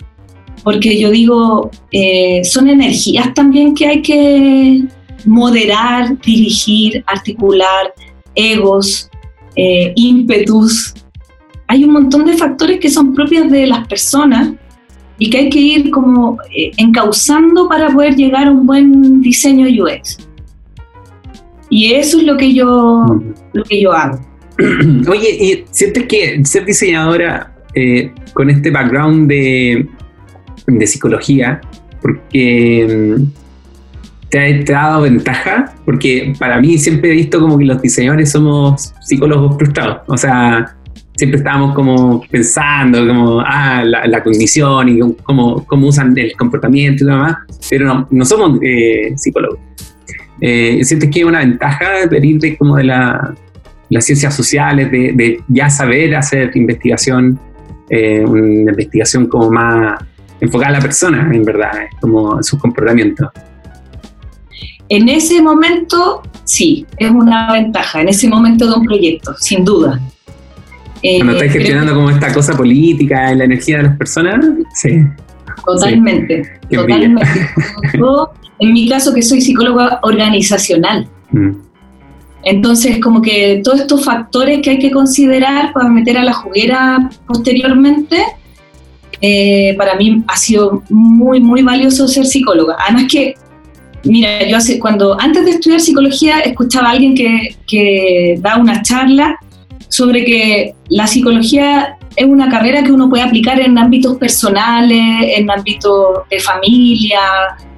Porque 0.66 0.98
yo 0.98 1.12
digo, 1.12 1.70
eh, 1.92 2.40
son 2.42 2.68
energías 2.68 3.32
también 3.34 3.72
que 3.72 3.86
hay 3.86 4.02
que 4.02 4.82
moderar, 5.24 6.20
dirigir, 6.20 7.04
articular, 7.06 7.94
egos, 8.34 9.08
eh, 9.54 9.92
ímpetus. 9.94 10.92
Hay 11.68 11.84
un 11.84 11.92
montón 11.92 12.24
de 12.24 12.36
factores 12.36 12.80
que 12.80 12.90
son 12.90 13.14
propios 13.14 13.48
de 13.48 13.68
las 13.68 13.86
personas 13.86 14.54
y 15.20 15.30
que 15.30 15.38
hay 15.38 15.50
que 15.50 15.60
ir 15.60 15.90
como 15.92 16.36
eh, 16.52 16.72
encauzando 16.78 17.68
para 17.68 17.88
poder 17.90 18.16
llegar 18.16 18.48
a 18.48 18.50
un 18.50 18.66
buen 18.66 19.20
diseño 19.20 19.68
UX. 19.68 20.18
Y 21.70 21.92
eso 21.92 22.18
es 22.18 22.24
lo 22.24 22.36
que 22.36 22.52
yo, 22.52 23.04
lo 23.52 23.62
que 23.62 23.80
yo 23.80 23.92
hago. 23.92 24.18
Oye, 25.08 25.30
¿y 25.30 25.64
sientes 25.70 26.06
que 26.08 26.44
ser 26.44 26.64
diseñadora 26.64 27.54
eh, 27.72 28.10
con 28.34 28.50
este 28.50 28.72
background 28.72 29.28
de, 29.28 29.86
de 30.66 30.86
psicología, 30.86 31.60
porque 32.02 33.16
mm, 33.18 33.22
te 34.28 34.74
ha, 34.74 34.82
dado 34.82 35.02
ventaja? 35.02 35.72
Porque 35.84 36.32
para 36.38 36.60
mí 36.60 36.78
siempre 36.78 37.10
he 37.10 37.14
visto 37.14 37.40
como 37.40 37.58
que 37.58 37.64
los 37.64 37.80
diseñadores 37.80 38.30
somos 38.30 38.92
psicólogos 39.00 39.56
frustrados. 39.56 40.02
O 40.06 40.16
sea, 40.16 40.76
siempre 41.16 41.38
estábamos 41.38 41.74
como 41.74 42.22
pensando 42.30 43.06
como, 43.06 43.40
ah, 43.40 43.82
la, 43.84 44.22
cognición 44.22 44.88
y 44.88 45.00
cómo, 45.22 45.64
cómo, 45.66 45.88
usan 45.88 46.16
el 46.18 46.36
comportamiento 46.36 47.04
y 47.04 47.06
demás, 47.06 47.36
pero 47.70 47.86
no, 47.86 48.08
no 48.10 48.24
somos 48.24 48.58
eh, 48.62 49.12
psicólogos. 49.16 49.58
Eh, 50.40 50.80
¿Sientes 50.84 51.08
que 51.10 51.20
hay 51.20 51.24
una 51.24 51.38
ventaja 51.38 52.06
venir 52.10 52.38
de 52.38 52.58
como 52.58 52.76
de 52.76 52.84
la, 52.84 53.34
las 53.88 54.04
ciencias 54.04 54.34
sociales, 54.34 54.90
de, 54.90 55.12
de, 55.12 55.40
ya 55.48 55.70
saber 55.70 56.14
hacer 56.14 56.50
investigación, 56.54 57.38
eh, 57.88 58.24
una 58.24 58.72
investigación 58.72 59.26
como 59.26 59.50
más 59.50 60.04
enfocada 60.40 60.70
a 60.70 60.72
la 60.74 60.80
persona, 60.80 61.30
en 61.32 61.44
verdad, 61.44 61.72
como 62.00 62.42
su 62.42 62.58
comportamiento? 62.58 63.30
En 64.88 65.08
ese 65.08 65.42
momento, 65.42 66.22
sí, 66.44 66.86
es 66.96 67.10
una 67.10 67.52
ventaja, 67.52 68.00
en 68.00 68.08
ese 68.08 68.28
momento 68.28 68.68
de 68.68 68.74
un 68.74 68.84
proyecto, 68.84 69.34
sin 69.38 69.64
duda. 69.64 70.00
Cuando 71.02 71.32
estáis 71.32 71.54
eh, 71.54 71.58
gestionando 71.58 71.94
como 71.94 72.10
esta 72.10 72.32
cosa 72.32 72.56
política 72.56 73.34
la 73.34 73.44
energía 73.44 73.78
de 73.78 73.82
las 73.84 73.96
personas, 73.96 74.44
sí. 74.74 75.04
Totalmente, 75.64 76.42
totalmente. 76.70 77.26
en 78.58 78.72
mi 78.72 78.88
caso, 78.88 79.12
que 79.12 79.22
soy 79.22 79.40
psicóloga 79.40 80.00
organizacional. 80.02 81.08
Mm. 81.30 81.50
Entonces, 82.44 83.00
como 83.00 83.20
que 83.20 83.60
todos 83.64 83.80
estos 83.80 84.04
factores 84.04 84.60
que 84.62 84.70
hay 84.70 84.78
que 84.78 84.92
considerar 84.92 85.72
para 85.72 85.88
meter 85.88 86.16
a 86.16 86.22
la 86.22 86.32
juguera 86.32 87.10
posteriormente, 87.26 88.18
eh, 89.20 89.74
para 89.76 89.94
mí 89.96 90.22
ha 90.26 90.36
sido 90.36 90.82
muy, 90.90 91.40
muy 91.40 91.62
valioso 91.62 92.06
ser 92.08 92.26
psicóloga. 92.26 92.76
Además 92.78 93.06
que 93.10 93.34
Mira, 94.04 94.46
yo 94.46 94.56
hace, 94.56 94.78
cuando 94.78 95.20
antes 95.20 95.44
de 95.44 95.50
estudiar 95.52 95.80
psicología 95.80 96.38
escuchaba 96.40 96.88
a 96.88 96.92
alguien 96.92 97.16
que, 97.16 97.56
que 97.66 98.36
da 98.40 98.56
una 98.56 98.80
charla 98.82 99.36
sobre 99.88 100.24
que 100.24 100.74
la 100.88 101.08
psicología 101.08 101.96
es 102.14 102.24
una 102.24 102.48
carrera 102.48 102.82
que 102.82 102.92
uno 102.92 103.10
puede 103.10 103.24
aplicar 103.24 103.60
en 103.60 103.76
ámbitos 103.76 104.16
personales, 104.16 105.36
en 105.36 105.50
ámbitos 105.50 106.20
de 106.30 106.38
familia, 106.40 107.20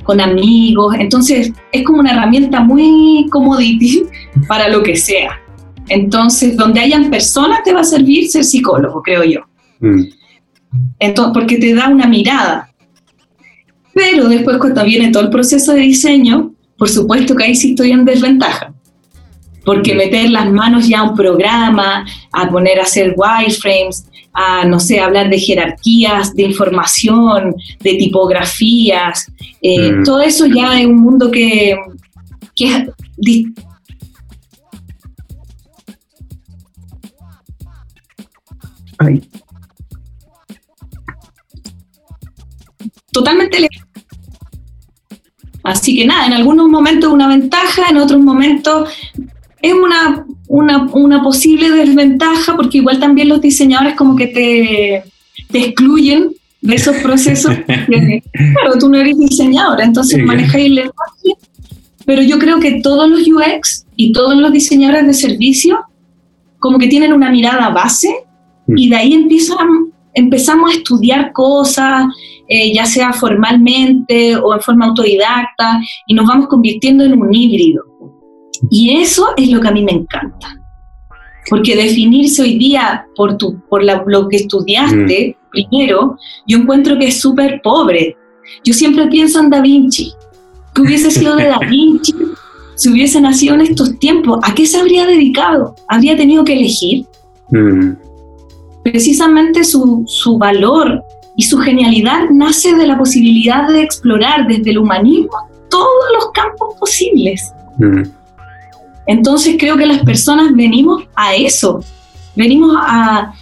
con 0.04 0.20
amigos. 0.20 0.94
Entonces 0.98 1.52
es 1.72 1.82
como 1.84 2.00
una 2.00 2.12
herramienta 2.12 2.60
muy 2.60 3.26
commodity 3.30 4.04
para 4.48 4.68
lo 4.68 4.82
que 4.82 4.96
sea. 4.96 5.40
Entonces, 5.88 6.56
donde 6.56 6.80
hayan 6.80 7.10
personas 7.10 7.62
te 7.64 7.72
va 7.72 7.80
a 7.80 7.84
servir 7.84 8.28
ser 8.28 8.44
psicólogo, 8.44 9.02
creo 9.02 9.24
yo. 9.24 9.40
Mm. 9.80 10.02
Entonces, 10.98 11.32
porque 11.34 11.58
te 11.58 11.74
da 11.74 11.88
una 11.88 12.06
mirada. 12.06 12.70
Pero 13.94 14.28
después 14.28 14.58
cuando 14.58 14.84
viene 14.84 15.10
todo 15.10 15.24
el 15.24 15.30
proceso 15.30 15.72
de 15.72 15.80
diseño, 15.80 16.52
por 16.76 16.88
supuesto 16.88 17.34
que 17.34 17.44
ahí 17.44 17.54
sí 17.54 17.70
estoy 17.70 17.90
en 17.90 18.04
desventaja. 18.04 18.72
Porque 19.64 19.94
meter 19.94 20.30
las 20.30 20.50
manos 20.50 20.88
ya 20.88 21.00
a 21.00 21.10
un 21.10 21.16
programa, 21.16 22.06
a 22.32 22.48
poner 22.48 22.78
a 22.78 22.84
hacer 22.84 23.14
wireframes, 23.16 24.06
a, 24.32 24.64
no 24.64 24.78
sé, 24.78 25.00
hablar 25.00 25.28
de 25.28 25.38
jerarquías, 25.38 26.34
de 26.34 26.44
información, 26.44 27.54
de 27.80 27.94
tipografías, 27.94 29.26
eh, 29.60 29.92
mm. 29.92 30.04
todo 30.04 30.20
eso 30.20 30.46
ya 30.46 30.80
es 30.80 30.86
un 30.86 30.96
mundo 30.96 31.30
que, 31.30 31.76
que 32.54 32.66
es 32.66 32.84
totalmente 43.12 43.68
Así 45.64 45.96
que 45.96 46.06
nada, 46.06 46.26
en 46.26 46.32
algunos 46.32 46.68
momentos 46.68 47.12
una 47.12 47.28
ventaja, 47.28 47.90
en 47.90 47.98
otros 47.98 48.20
momentos 48.20 48.88
es 49.60 49.74
una, 49.74 50.24
una, 50.48 51.22
posible 51.22 51.70
desventaja, 51.70 52.56
porque 52.56 52.78
igual 52.78 53.00
también 53.00 53.28
los 53.28 53.40
diseñadores 53.40 53.94
como 53.94 54.16
que 54.16 54.28
te, 54.28 55.02
te 55.50 55.58
excluyen 55.66 56.32
de 56.60 56.74
esos 56.74 56.96
procesos. 56.98 57.54
claro, 57.66 58.78
tú 58.78 58.88
no 58.88 58.98
eres 58.98 59.18
diseñadora, 59.18 59.84
entonces 59.84 60.24
manejas 60.24 60.54
el 60.54 60.76
lenguaje, 60.76 61.34
pero 62.06 62.22
yo 62.22 62.38
creo 62.38 62.60
que 62.60 62.80
todos 62.80 63.08
los 63.10 63.20
UX 63.20 63.84
y 63.96 64.12
todos 64.12 64.36
los 64.36 64.52
diseñadores 64.52 65.06
de 65.06 65.14
servicio 65.14 65.84
como 66.58 66.78
que 66.78 66.86
tienen 66.86 67.12
una 67.12 67.30
mirada 67.30 67.68
base 67.70 68.24
y 68.68 68.88
de 68.88 68.96
ahí 68.96 69.12
empiezan, 69.14 69.92
empezamos 70.14 70.70
a 70.70 70.76
estudiar 70.76 71.32
cosas, 71.32 72.06
eh, 72.48 72.72
ya 72.72 72.86
sea 72.86 73.12
formalmente 73.12 74.36
o 74.36 74.54
en 74.54 74.60
forma 74.60 74.86
autodidacta, 74.86 75.80
y 76.06 76.14
nos 76.14 76.26
vamos 76.26 76.48
convirtiendo 76.48 77.04
en 77.04 77.20
un 77.20 77.32
híbrido. 77.32 77.84
Y 78.70 78.96
eso 78.98 79.28
es 79.36 79.50
lo 79.50 79.60
que 79.60 79.68
a 79.68 79.72
mí 79.72 79.82
me 79.82 79.92
encanta. 79.92 80.48
Porque 81.48 81.76
definirse 81.76 82.42
hoy 82.42 82.58
día 82.58 83.06
por, 83.16 83.36
tu, 83.36 83.60
por 83.68 83.82
lo 83.84 84.28
que 84.28 84.36
estudiaste 84.36 85.36
mm. 85.36 85.50
primero, 85.50 86.16
yo 86.46 86.58
encuentro 86.58 86.98
que 86.98 87.08
es 87.08 87.20
súper 87.20 87.60
pobre. 87.62 88.16
Yo 88.64 88.74
siempre 88.74 89.06
pienso 89.06 89.40
en 89.40 89.50
Da 89.50 89.60
Vinci. 89.60 90.12
Que 90.74 90.82
hubiese 90.82 91.10
sido 91.10 91.36
de 91.36 91.44
Da 91.44 91.58
Vinci 91.70 92.12
si 92.78 92.88
hubiese 92.90 93.20
nacido 93.20 93.56
en 93.56 93.62
estos 93.62 93.98
tiempos, 93.98 94.38
¿a 94.44 94.54
qué 94.54 94.64
se 94.64 94.78
habría 94.78 95.04
dedicado? 95.04 95.74
¿Habría 95.88 96.16
tenido 96.16 96.44
que 96.44 96.52
elegir? 96.52 97.06
Mm. 97.50 97.94
Precisamente 98.84 99.64
su, 99.64 100.04
su 100.06 100.38
valor 100.38 101.02
y 101.38 101.44
su 101.44 101.56
genialidad 101.58 102.28
nace 102.30 102.74
de 102.74 102.84
la 102.84 102.98
posibilidad 102.98 103.68
de 103.68 103.80
explorar 103.80 104.48
desde 104.48 104.72
el 104.72 104.78
humanismo 104.78 105.30
todos 105.70 106.04
los 106.14 106.32
campos 106.32 106.74
posibles. 106.80 107.52
Mm. 107.78 108.02
Entonces 109.06 109.54
creo 109.56 109.76
que 109.76 109.86
las 109.86 110.02
personas 110.02 110.52
venimos 110.52 111.04
a 111.14 111.36
eso, 111.36 111.80
venimos 112.34 112.76
a, 112.76 113.32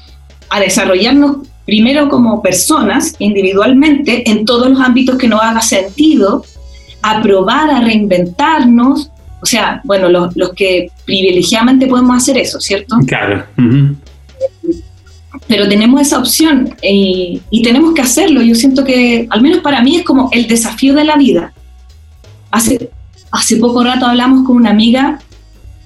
a 0.50 0.60
desarrollarnos 0.60 1.38
primero 1.64 2.10
como 2.10 2.42
personas, 2.42 3.14
individualmente, 3.18 4.30
en 4.30 4.44
todos 4.44 4.68
los 4.68 4.80
ámbitos 4.80 5.16
que 5.16 5.26
nos 5.26 5.40
haga 5.40 5.62
sentido, 5.62 6.44
a 7.00 7.22
probar, 7.22 7.70
a 7.70 7.80
reinventarnos, 7.80 9.10
o 9.40 9.46
sea, 9.46 9.80
bueno, 9.84 10.10
los, 10.10 10.34
que 10.54 10.90
privilegiadamente 11.06 11.86
podemos 11.86 12.14
hacer 12.18 12.36
eso, 12.36 12.60
¿cierto? 12.60 12.96
Claro. 13.06 13.46
Pero 15.48 15.68
tenemos 15.68 16.00
esa 16.00 16.18
opción 16.18 16.74
y, 16.82 17.40
y 17.50 17.62
tenemos 17.62 17.94
que 17.94 18.02
hacerlo. 18.02 18.42
Yo 18.42 18.54
siento 18.54 18.84
que, 18.84 19.26
al 19.30 19.42
menos 19.42 19.60
para 19.60 19.80
mí, 19.80 19.96
es 19.96 20.04
como 20.04 20.28
el 20.32 20.46
desafío 20.48 20.94
de 20.94 21.04
la 21.04 21.16
vida. 21.16 21.52
Hace, 22.50 22.90
hace 23.30 23.56
poco 23.56 23.84
rato 23.84 24.06
hablamos 24.06 24.46
con 24.46 24.56
una 24.56 24.70
amiga 24.70 25.20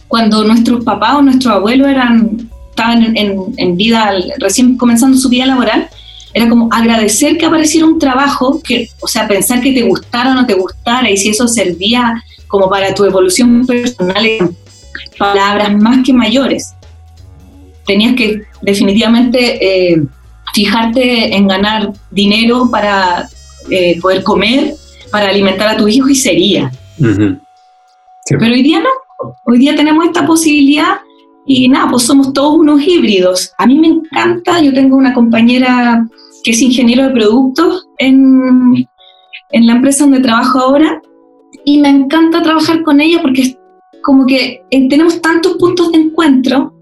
cuando 0.09 0.45
nuestros 0.45 0.83
papás 0.85 1.17
o 1.17 1.23
nuestros 1.23 1.55
abuelos 1.55 1.89
eran 1.89 2.51
estaban 2.81 3.17
en, 3.17 3.77
vida, 3.77 4.13
recién 4.39 4.77
comenzando 4.77 5.17
su 5.19 5.29
vida 5.29 5.47
laboral, 5.47 5.89
era 6.33 6.49
como 6.49 6.69
agradecer 6.73 7.37
que 7.37 7.45
apareciera 7.45 7.87
un 7.87 7.99
trabajo, 7.99 8.61
que, 8.63 8.89
o 9.01 9.07
sea, 9.07 9.29
pensar 9.29 9.61
que 9.61 9.73
te 9.73 9.83
gustara 9.83 10.31
o 10.31 10.35
no 10.35 10.47
te 10.47 10.55
gustara 10.55 11.11
y 11.11 11.17
si 11.17 11.31
eso 11.31 11.47
servía 11.47 12.23
como 12.47 12.71
para 12.71 12.95
tu 12.95 13.05
evolución 13.05 13.67
personal, 13.67 14.55
palabras 15.19 15.77
más 15.77 15.99
que 16.05 16.13
mayores. 16.13 16.73
Tenías 17.91 18.15
que 18.15 18.43
definitivamente 18.63 19.59
eh, 19.61 20.01
fijarte 20.55 21.35
en 21.35 21.49
ganar 21.49 21.93
dinero 22.13 22.69
para 22.71 23.29
eh, 23.69 24.01
poder 24.01 24.23
comer, 24.23 24.75
para 25.11 25.29
alimentar 25.29 25.67
a 25.67 25.77
tus 25.77 25.91
hijos 25.91 26.11
y 26.13 26.15
sería. 26.15 26.71
Pero 26.97 28.53
hoy 28.53 28.63
día 28.63 28.79
no, 28.79 28.91
hoy 29.45 29.59
día 29.59 29.75
tenemos 29.75 30.05
esta 30.07 30.25
posibilidad 30.25 30.99
y 31.45 31.69
nada, 31.69 31.91
pues 31.91 32.05
somos 32.05 32.33
todos 32.33 32.61
unos 32.61 32.81
híbridos. 32.81 33.53
A 33.59 33.67
mí 33.67 33.77
me 33.77 33.89
encanta, 33.89 34.61
yo 34.61 34.73
tengo 34.73 34.97
una 34.97 35.13
compañera 35.13 36.07
que 36.45 36.53
es 36.53 36.63
ingeniero 36.63 37.09
de 37.09 37.11
productos 37.11 37.89
en, 37.99 38.87
en 39.51 39.67
la 39.67 39.73
empresa 39.73 40.05
donde 40.05 40.21
trabajo 40.21 40.61
ahora 40.61 41.03
y 41.65 41.81
me 41.81 41.89
encanta 41.89 42.41
trabajar 42.41 42.85
con 42.85 43.01
ella 43.01 43.19
porque 43.21 43.43
es 43.43 43.59
como 44.05 44.27
que 44.27 44.63
eh, 44.71 44.89
tenemos 44.89 45.21
tantos 45.21 45.57
puntos 45.57 45.91
de 45.91 45.99
encuentro 45.99 46.73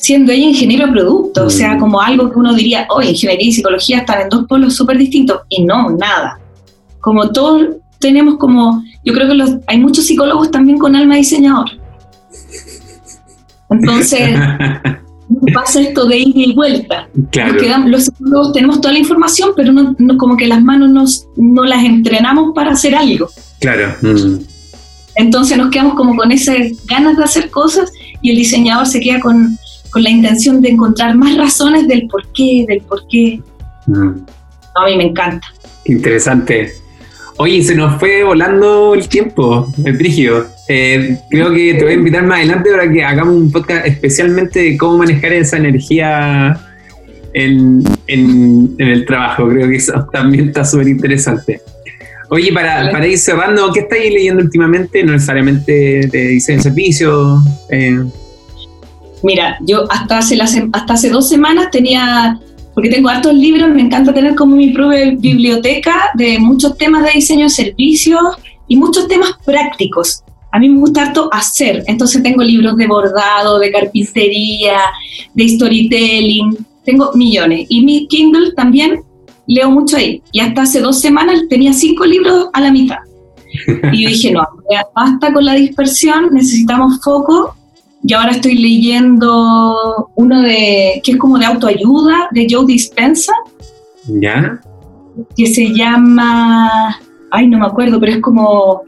siendo 0.00 0.32
ella 0.32 0.46
ingeniero 0.46 0.86
de 0.86 0.92
productos, 0.92 1.44
o 1.44 1.50
sea, 1.50 1.74
mm. 1.74 1.78
como 1.78 2.00
algo 2.00 2.30
que 2.30 2.38
uno 2.38 2.54
diría, 2.54 2.86
hoy 2.88 3.08
ingeniería 3.08 3.48
y 3.48 3.52
psicología 3.52 3.98
están 3.98 4.22
en 4.22 4.28
dos 4.30 4.46
polos 4.46 4.74
súper 4.74 4.96
distintos, 4.96 5.40
y 5.48 5.62
no, 5.62 5.90
nada. 5.90 6.40
Como 7.00 7.30
todos 7.30 7.76
tenemos 7.98 8.38
como, 8.38 8.82
yo 9.04 9.12
creo 9.12 9.28
que 9.28 9.34
los, 9.34 9.50
hay 9.66 9.78
muchos 9.78 10.06
psicólogos 10.06 10.50
también 10.50 10.78
con 10.78 10.96
alma 10.96 11.16
diseñador. 11.16 11.70
Entonces, 13.68 14.30
pasa 15.54 15.80
esto 15.82 16.06
de 16.06 16.18
ida 16.18 16.40
y 16.40 16.54
vuelta. 16.54 17.08
los 17.86 18.04
psicólogos 18.04 18.52
tenemos 18.54 18.80
toda 18.80 18.94
la 18.94 19.00
información, 19.00 19.50
pero 19.54 19.70
no, 19.72 20.16
como 20.16 20.36
que 20.36 20.46
las 20.46 20.62
manos 20.62 20.90
nos, 20.90 21.26
no 21.36 21.64
las 21.64 21.84
entrenamos 21.84 22.52
para 22.54 22.72
hacer 22.72 22.94
algo. 22.94 23.28
Claro. 23.60 23.94
Mm. 24.00 24.38
Entonces 25.16 25.58
nos 25.58 25.70
quedamos 25.70 25.94
como 25.94 26.16
con 26.16 26.32
esas 26.32 26.56
ganas 26.86 27.18
de 27.18 27.24
hacer 27.24 27.50
cosas 27.50 27.92
y 28.22 28.30
el 28.30 28.36
diseñador 28.36 28.86
se 28.86 29.00
queda 29.00 29.20
con, 29.20 29.58
con 29.90 30.02
la 30.02 30.10
intención 30.10 30.62
de 30.62 30.70
encontrar 30.70 31.16
más 31.16 31.36
razones 31.36 31.86
del 31.88 32.06
por 32.08 32.26
qué, 32.32 32.64
del 32.68 32.80
por 32.82 33.06
qué. 33.08 33.40
Mm. 33.86 34.10
A 34.74 34.86
mí 34.86 34.96
me 34.96 35.04
encanta. 35.04 35.46
Interesante. 35.84 36.72
Oye, 37.36 37.62
se 37.62 37.74
nos 37.74 37.98
fue 37.98 38.22
volando 38.22 38.94
el 38.94 39.08
tiempo, 39.08 39.66
el 39.84 39.96
brígido. 39.96 40.46
Eh, 40.68 41.16
creo 41.30 41.50
que 41.52 41.74
te 41.74 41.84
voy 41.84 41.92
a 41.92 41.96
invitar 41.96 42.22
más 42.24 42.38
adelante 42.38 42.70
para 42.70 42.92
que 42.92 43.02
hagamos 43.02 43.34
un 43.34 43.50
podcast 43.50 43.86
especialmente 43.86 44.60
de 44.60 44.76
cómo 44.76 44.98
manejar 44.98 45.32
esa 45.32 45.56
energía 45.56 46.60
en, 47.32 47.82
el 48.06 49.06
trabajo. 49.06 49.48
Creo 49.48 49.68
que 49.68 49.76
eso 49.76 50.06
también 50.12 50.48
está 50.48 50.64
súper 50.64 50.88
interesante. 50.88 51.62
Oye, 52.28 52.52
para, 52.52 52.90
para, 52.92 53.06
ir 53.06 53.18
cerrando, 53.18 53.72
¿qué 53.72 53.80
estáis 53.80 54.12
leyendo 54.12 54.42
últimamente? 54.42 55.02
No 55.02 55.12
necesariamente 55.12 56.08
de 56.12 56.28
diseño 56.28 56.58
de 56.58 56.62
servicios. 56.62 57.42
Eh. 57.70 58.04
Mira, 59.22 59.58
yo 59.60 59.84
hasta 59.90 60.18
hace, 60.18 60.38
hasta 60.40 60.92
hace 60.94 61.10
dos 61.10 61.28
semanas 61.28 61.70
tenía 61.70 62.38
porque 62.74 62.88
tengo 62.88 63.08
hartos 63.08 63.34
libros, 63.34 63.68
me 63.70 63.82
encanta 63.82 64.14
tener 64.14 64.34
como 64.34 64.56
mi 64.56 64.70
propia 64.70 65.10
biblioteca 65.10 66.10
de 66.14 66.38
muchos 66.38 66.76
temas 66.78 67.04
de 67.04 67.10
diseño 67.12 67.44
de 67.44 67.50
servicios 67.50 68.20
y 68.68 68.76
muchos 68.76 69.08
temas 69.08 69.32
prácticos. 69.44 70.22
A 70.52 70.58
mí 70.58 70.68
me 70.68 70.80
gusta 70.80 71.02
harto 71.02 71.28
hacer, 71.32 71.84
entonces 71.86 72.22
tengo 72.22 72.42
libros 72.42 72.76
de 72.76 72.86
bordado, 72.86 73.58
de 73.58 73.70
carpintería, 73.70 74.78
de 75.34 75.48
storytelling, 75.48 76.56
tengo 76.84 77.12
millones. 77.14 77.66
Y 77.68 77.84
mi 77.84 78.06
Kindle 78.06 78.52
también 78.52 79.02
leo 79.46 79.70
mucho 79.70 79.96
ahí. 79.96 80.22
Y 80.32 80.40
hasta 80.40 80.62
hace 80.62 80.80
dos 80.80 81.00
semanas 81.00 81.42
tenía 81.48 81.72
cinco 81.72 82.04
libros 82.04 82.48
a 82.52 82.60
la 82.60 82.72
mitad. 82.72 82.98
Y 83.92 84.06
dije, 84.06 84.30
no, 84.30 84.46
basta 84.94 85.32
con 85.32 85.44
la 85.44 85.54
dispersión, 85.54 86.30
necesitamos 86.32 87.00
foco 87.02 87.56
y 88.02 88.14
ahora 88.14 88.30
estoy 88.32 88.56
leyendo 88.56 90.10
uno 90.14 90.42
de 90.42 91.00
que 91.04 91.12
es 91.12 91.16
como 91.18 91.38
de 91.38 91.46
autoayuda 91.46 92.28
de 92.30 92.46
Joe 92.48 92.64
Dispensa. 92.66 93.32
¿Ya? 94.06 94.58
Que 95.36 95.46
se 95.46 95.74
llama, 95.74 96.98
ay, 97.30 97.46
no 97.46 97.58
me 97.58 97.66
acuerdo, 97.66 98.00
pero 98.00 98.12
es 98.12 98.20
como 98.20 98.82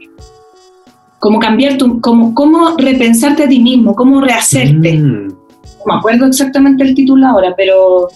como 1.19 1.39
cambiar 1.39 1.77
tu, 1.77 2.01
como 2.01 2.35
cómo 2.35 2.75
repensarte 2.77 3.43
a 3.43 3.47
ti 3.47 3.59
mismo, 3.59 3.95
cómo 3.95 4.19
rehacerte. 4.19 4.97
Mm. 4.97 5.27
No 5.27 5.85
me 5.85 5.93
acuerdo 5.93 6.25
exactamente 6.25 6.83
el 6.83 6.95
título 6.95 7.25
ahora, 7.25 7.53
pero 7.55 8.09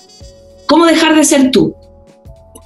cómo 0.68 0.86
dejar 0.86 1.16
de 1.16 1.24
ser 1.24 1.52
tú. 1.52 1.74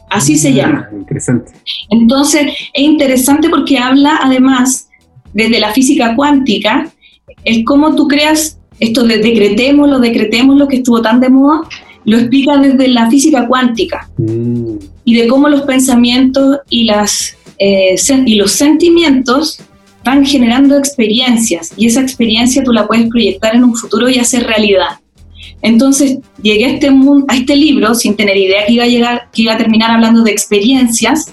Así 0.09 0.37
se 0.37 0.47
ah, 0.47 0.51
llama. 0.51 0.89
Interesante. 0.93 1.51
Entonces, 1.89 2.47
es 2.73 2.83
interesante 2.83 3.49
porque 3.49 3.77
habla 3.77 4.19
además 4.23 4.89
desde 5.31 5.59
la 5.59 5.71
física 5.73 6.15
cuántica 6.15 6.91
el 7.43 7.63
cómo 7.63 7.95
tú 7.95 8.07
creas 8.07 8.57
esto 8.81 9.03
de 9.03 9.19
decretemos 9.19 9.89
lo 9.89 9.99
decretemos 9.99 10.57
lo 10.57 10.67
que 10.67 10.77
estuvo 10.77 11.01
tan 11.01 11.19
de 11.19 11.29
moda, 11.29 11.61
lo 12.03 12.17
explica 12.17 12.57
desde 12.57 12.87
la 12.87 13.09
física 13.09 13.47
cuántica 13.47 14.09
mm. 14.17 14.73
y 15.05 15.15
de 15.15 15.27
cómo 15.27 15.47
los 15.47 15.61
pensamientos 15.61 16.59
y, 16.69 16.85
las, 16.85 17.37
eh, 17.59 17.95
y 18.25 18.35
los 18.35 18.51
sentimientos 18.51 19.59
van 20.03 20.25
generando 20.25 20.77
experiencias 20.77 21.73
y 21.77 21.85
esa 21.85 22.01
experiencia 22.01 22.63
tú 22.63 22.73
la 22.73 22.87
puedes 22.87 23.07
proyectar 23.07 23.55
en 23.55 23.63
un 23.63 23.75
futuro 23.75 24.09
y 24.09 24.17
hacer 24.17 24.47
realidad. 24.47 24.99
Entonces 25.61 26.17
llegué 26.41 26.65
a 26.65 26.69
este, 26.69 26.89
a 27.27 27.35
este 27.35 27.55
libro 27.55 27.93
sin 27.93 28.15
tener 28.15 28.35
idea 28.35 28.65
que 28.65 28.73
iba 28.73 28.83
a 28.83 28.87
llegar, 28.87 29.29
que 29.31 29.43
iba 29.43 29.53
a 29.53 29.57
terminar 29.57 29.91
hablando 29.91 30.23
de 30.23 30.31
experiencias 30.31 31.31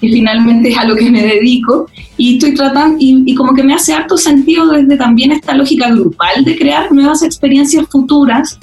que 0.00 0.08
finalmente 0.08 0.70
es 0.70 0.78
a 0.78 0.84
lo 0.84 0.96
que 0.96 1.10
me 1.10 1.22
dedico, 1.22 1.88
y 2.16 2.34
estoy 2.34 2.54
tratando, 2.54 2.96
y, 2.98 3.34
como 3.34 3.54
que 3.54 3.62
me 3.62 3.74
hace 3.74 3.92
harto 3.92 4.16
sentido 4.16 4.70
desde 4.72 4.96
también 4.96 5.32
esta 5.32 5.54
lógica 5.54 5.90
grupal 5.90 6.44
de 6.44 6.56
crear 6.56 6.90
nuevas 6.92 7.22
experiencias 7.22 7.86
futuras 7.88 8.58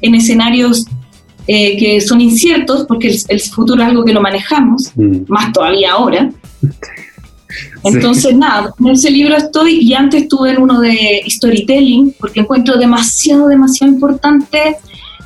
en 0.00 0.14
escenarios 0.14 0.86
eh, 1.46 1.76
que 1.76 2.00
son 2.00 2.20
inciertos, 2.20 2.84
porque 2.86 3.16
el, 3.28 3.40
futuro 3.40 3.82
es 3.82 3.88
algo 3.88 4.04
que 4.04 4.12
lo 4.12 4.20
manejamos, 4.20 4.92
mm. 4.94 5.22
más 5.28 5.52
todavía 5.52 5.92
ahora. 5.92 6.30
Entonces, 7.84 8.36
nada, 8.36 8.72
en 8.78 8.88
ese 8.88 9.10
libro 9.10 9.36
estoy 9.36 9.78
y 9.80 9.92
antes 9.94 10.22
estuve 10.22 10.50
en 10.50 10.62
uno 10.62 10.80
de 10.80 11.22
storytelling, 11.28 12.14
porque 12.18 12.40
encuentro 12.40 12.76
demasiado, 12.76 13.48
demasiado 13.48 13.92
importante 13.92 14.76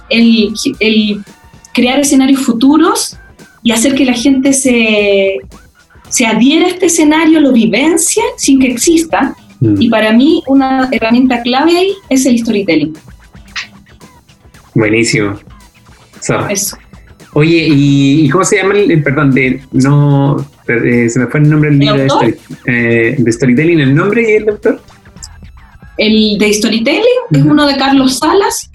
el, 0.09 0.55
el 0.81 1.23
crear 1.75 2.01
escenarios 2.01 2.41
futuros 2.41 3.17
y 3.67 3.73
hacer 3.73 3.97
que 3.97 4.05
la 4.05 4.13
gente 4.13 4.53
se, 4.53 5.39
se 6.09 6.25
adhiera 6.25 6.67
a 6.67 6.69
este 6.69 6.87
escenario, 6.87 7.41
lo 7.41 7.53
vivencia 7.53 8.23
sin 8.37 8.61
que 8.61 8.69
exista. 8.69 9.35
Mm. 9.59 9.83
Y 9.83 9.89
para 9.89 10.13
mí 10.13 10.41
una 10.47 10.89
herramienta 10.93 11.43
clave 11.43 11.77
ahí 11.77 11.93
es 12.09 12.27
el 12.27 12.39
storytelling. 12.39 12.97
Buenísimo. 14.73 15.37
Eso. 16.49 16.79
Oye, 17.33 17.67
¿y, 17.69 18.29
cómo 18.29 18.45
se 18.45 18.59
llama 18.59 18.75
el, 18.75 19.03
perdón, 19.03 19.33
de, 19.33 19.61
no, 19.73 20.37
eh, 20.69 21.09
se 21.09 21.19
me 21.19 21.27
fue 21.27 21.41
el 21.41 21.51
nombre 21.51 21.71
del 21.71 21.81
libro 21.81 21.97
de, 21.97 22.39
eh, 22.67 23.17
de, 23.19 23.33
Storytelling, 23.33 23.81
el 23.81 23.97
nombre 23.97 24.31
y 24.31 24.35
el 24.37 24.49
autor? 24.49 24.81
El 25.99 26.39
de 26.39 26.53
Storytelling 26.53 27.03
es 27.33 27.43
uno 27.43 27.67
de 27.67 27.77
Carlos 27.77 28.19
Salas 28.21 28.71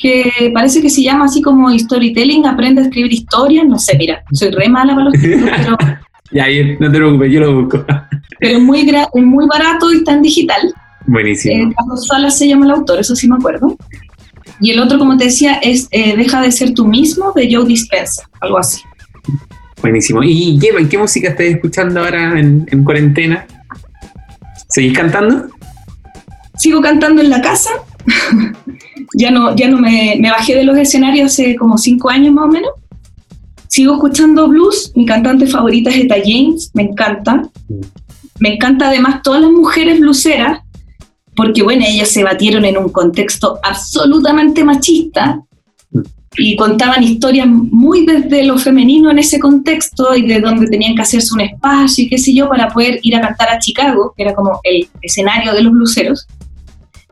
que 0.00 0.50
parece 0.54 0.80
que 0.80 0.90
se 0.90 1.02
llama 1.02 1.24
así 1.24 1.42
como 1.42 1.76
storytelling, 1.76 2.46
aprende 2.46 2.82
a 2.82 2.84
escribir 2.84 3.12
historias, 3.12 3.66
no 3.66 3.78
sé, 3.78 3.96
mira, 3.98 4.22
soy 4.32 4.50
re 4.50 4.68
mala 4.68 4.94
para 4.94 5.06
los 5.06 5.14
títulos, 5.14 5.50
pero 5.56 5.76
Ya, 6.30 6.46
no 6.78 6.90
te 6.90 6.98
preocupes, 6.98 7.32
yo 7.32 7.40
lo 7.40 7.62
busco. 7.62 7.84
Pero 8.40 8.58
es 8.58 8.62
muy, 8.62 8.86
muy 9.14 9.46
barato 9.46 9.92
y 9.92 9.96
está 9.96 10.12
en 10.12 10.22
digital. 10.22 10.72
Buenísimo. 11.06 11.70
Eh, 11.70 11.74
Carlos 11.76 12.06
Salas 12.06 12.38
se 12.38 12.46
llama 12.46 12.66
el 12.66 12.72
autor, 12.72 13.00
eso 13.00 13.16
sí 13.16 13.28
me 13.28 13.36
acuerdo. 13.36 13.76
Y 14.60 14.70
el 14.70 14.80
otro, 14.80 14.98
como 14.98 15.16
te 15.16 15.24
decía, 15.24 15.54
es 15.54 15.88
eh, 15.90 16.16
Deja 16.16 16.42
de 16.42 16.52
ser 16.52 16.74
tú 16.74 16.86
mismo 16.86 17.32
de 17.34 17.52
Joe 17.52 17.64
Dispensa, 17.64 18.28
algo 18.40 18.58
así. 18.58 18.80
Buenísimo. 19.80 20.22
¿Y 20.22 20.58
qué, 20.58 20.70
qué 20.88 20.98
música 20.98 21.30
estás 21.30 21.46
escuchando 21.46 22.00
ahora 22.00 22.38
en, 22.38 22.66
en 22.70 22.84
cuarentena? 22.84 23.46
¿Seguís 24.68 24.96
cantando? 24.96 25.48
Sigo 26.56 26.80
cantando 26.80 27.22
en 27.22 27.30
la 27.30 27.40
casa. 27.40 27.70
ya 29.14 29.30
no, 29.30 29.54
ya 29.56 29.68
no 29.68 29.78
me, 29.78 30.16
me, 30.18 30.30
bajé 30.30 30.54
de 30.54 30.64
los 30.64 30.76
escenarios 30.76 31.32
hace 31.32 31.56
como 31.56 31.78
cinco 31.78 32.10
años 32.10 32.32
más 32.32 32.44
o 32.44 32.48
menos. 32.48 32.70
Sigo 33.68 33.94
escuchando 33.94 34.48
blues. 34.48 34.92
Mi 34.94 35.06
cantante 35.06 35.46
favorita 35.46 35.90
es 35.90 35.96
Eta 35.96 36.16
James, 36.24 36.70
me 36.74 36.82
encanta. 36.82 37.42
Me 38.40 38.54
encanta 38.54 38.88
además 38.88 39.22
todas 39.22 39.42
las 39.42 39.50
mujeres 39.50 40.00
blueseras, 40.00 40.60
porque 41.34 41.62
bueno, 41.62 41.84
ellas 41.86 42.08
se 42.08 42.24
batieron 42.24 42.64
en 42.64 42.78
un 42.78 42.88
contexto 42.88 43.58
absolutamente 43.62 44.64
machista 44.64 45.42
y 46.36 46.56
contaban 46.56 47.02
historias 47.02 47.48
muy 47.48 48.06
desde 48.06 48.44
lo 48.44 48.58
femenino 48.58 49.10
en 49.10 49.18
ese 49.18 49.40
contexto 49.40 50.14
y 50.14 50.22
de 50.22 50.40
donde 50.40 50.68
tenían 50.68 50.94
que 50.94 51.02
hacerse 51.02 51.34
un 51.34 51.40
espacio 51.40 52.04
y 52.04 52.08
qué 52.08 52.18
sé 52.18 52.32
yo 52.32 52.48
para 52.48 52.68
poder 52.68 53.00
ir 53.02 53.16
a 53.16 53.20
cantar 53.20 53.50
a 53.50 53.58
Chicago, 53.58 54.14
que 54.16 54.22
era 54.22 54.34
como 54.34 54.60
el 54.62 54.88
escenario 55.02 55.52
de 55.52 55.62
los 55.62 55.72
blueseros. 55.72 56.26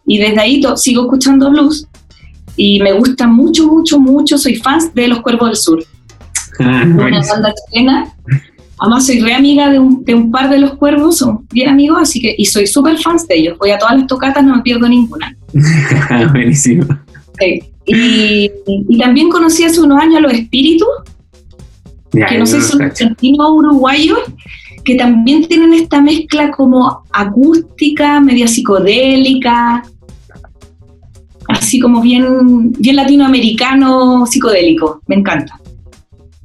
Y 0.07 0.19
desde 0.19 0.41
ahí 0.41 0.63
sigo 0.77 1.03
escuchando 1.03 1.51
blues 1.51 1.87
y 2.57 2.81
me 2.81 2.93
gusta 2.93 3.27
mucho, 3.27 3.67
mucho, 3.67 4.01
mucho, 4.01 4.39
soy 4.39 4.57
fan 4.57 4.81
de 4.95 5.09
Los 5.09 5.21
Cuervos 5.21 5.49
del 5.49 5.57
Sur. 5.57 5.85
Ah, 6.59 6.85
una 6.87 7.21
banda 7.21 7.53
chilena. 7.71 8.15
Además 8.79 9.07
soy 9.07 9.21
re 9.21 9.35
amiga 9.35 9.71
de 9.71 9.79
un, 9.79 10.05
de 10.05 10.15
un, 10.15 10.31
par 10.31 10.51
de 10.51 10.59
Los 10.59 10.75
Cuervos, 10.75 11.19
son 11.19 11.47
bien 11.51 11.69
amigos, 11.69 11.99
así 12.01 12.21
que, 12.21 12.35
y 12.37 12.45
soy 12.47 12.67
súper 12.67 12.99
fan 12.99 13.17
de 13.29 13.37
ellos. 13.37 13.59
Voy 13.59 13.71
a 13.71 13.79
todas 13.79 13.97
las 13.97 14.07
tocatas, 14.07 14.45
no 14.45 14.57
me 14.57 14.63
pierdo 14.63 14.89
ninguna. 14.89 15.37
Buenísimo. 16.33 16.87
Sí. 17.39 17.63
Y, 17.87 18.51
y, 18.67 18.99
también 18.99 19.29
conocí 19.29 19.63
hace 19.63 19.81
unos 19.81 20.03
años 20.03 20.17
a 20.17 20.21
Los 20.21 20.33
Espíritus, 20.33 20.89
que 22.11 22.39
no 22.39 22.47
sé 22.47 22.61
si 22.61 22.69
son 22.69 22.83
argentinos 22.83 23.47
o 23.47 23.55
uruguayos, 23.55 24.19
que 24.85 24.97
también 24.97 25.47
tienen 25.47 25.73
esta 25.75 26.01
mezcla 26.01 26.51
como 26.51 27.05
acústica, 27.13 28.21
media 28.21 28.49
psicodélica, 28.49 29.85
así 31.49 31.79
como 31.79 32.01
bien, 32.01 32.73
bien 32.73 32.97
latinoamericano 32.97 34.27
psicodélico. 34.27 35.03
Me 35.07 35.17
encanta. 35.17 35.59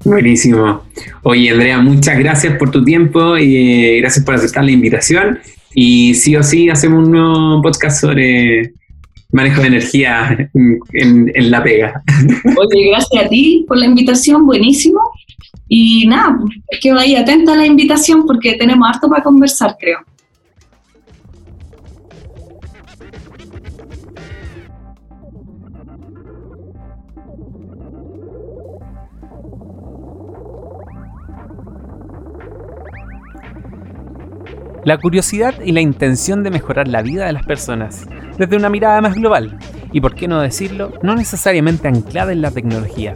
Buenísimo. 0.03 0.81
Oye, 1.23 1.51
Andrea, 1.51 1.79
muchas 1.79 2.17
gracias 2.17 2.57
por 2.57 2.71
tu 2.71 2.83
tiempo 2.83 3.37
y 3.37 3.55
eh, 3.55 3.97
gracias 3.99 4.25
por 4.25 4.35
aceptar 4.35 4.63
la 4.63 4.71
invitación. 4.71 5.39
Y 5.73 6.13
sí 6.15 6.35
o 6.35 6.43
sí 6.43 6.69
hacemos 6.69 7.05
un 7.05 7.11
nuevo 7.11 7.61
podcast 7.61 8.01
sobre 8.01 8.73
manejo 9.31 9.61
de 9.61 9.67
energía 9.67 10.49
en, 10.53 11.31
en 11.33 11.51
la 11.51 11.63
pega. 11.63 12.01
Oye, 12.57 12.89
gracias 12.89 13.25
a 13.25 13.29
ti 13.29 13.63
por 13.67 13.77
la 13.77 13.85
invitación, 13.85 14.45
buenísimo. 14.45 14.99
Y 15.73 16.05
nada, 16.05 16.37
es 16.67 16.81
que 16.81 16.91
vaya 16.91 17.21
atenta 17.21 17.53
a 17.53 17.55
la 17.55 17.65
invitación 17.65 18.25
porque 18.25 18.55
tenemos 18.55 18.89
harto 18.89 19.07
para 19.07 19.23
conversar, 19.23 19.77
creo. 19.79 19.99
La 34.83 34.97
curiosidad 34.97 35.53
y 35.63 35.73
la 35.73 35.81
intención 35.81 36.41
de 36.41 36.49
mejorar 36.49 36.87
la 36.87 37.03
vida 37.03 37.27
de 37.27 37.33
las 37.33 37.45
personas 37.45 38.07
desde 38.39 38.55
una 38.55 38.69
mirada 38.69 38.99
más 38.99 39.13
global 39.13 39.59
y, 39.91 40.01
por 40.01 40.15
qué 40.15 40.27
no 40.27 40.41
decirlo, 40.41 40.93
no 41.03 41.15
necesariamente 41.15 41.87
anclada 41.87 42.31
en 42.31 42.41
la 42.41 42.49
tecnología, 42.49 43.13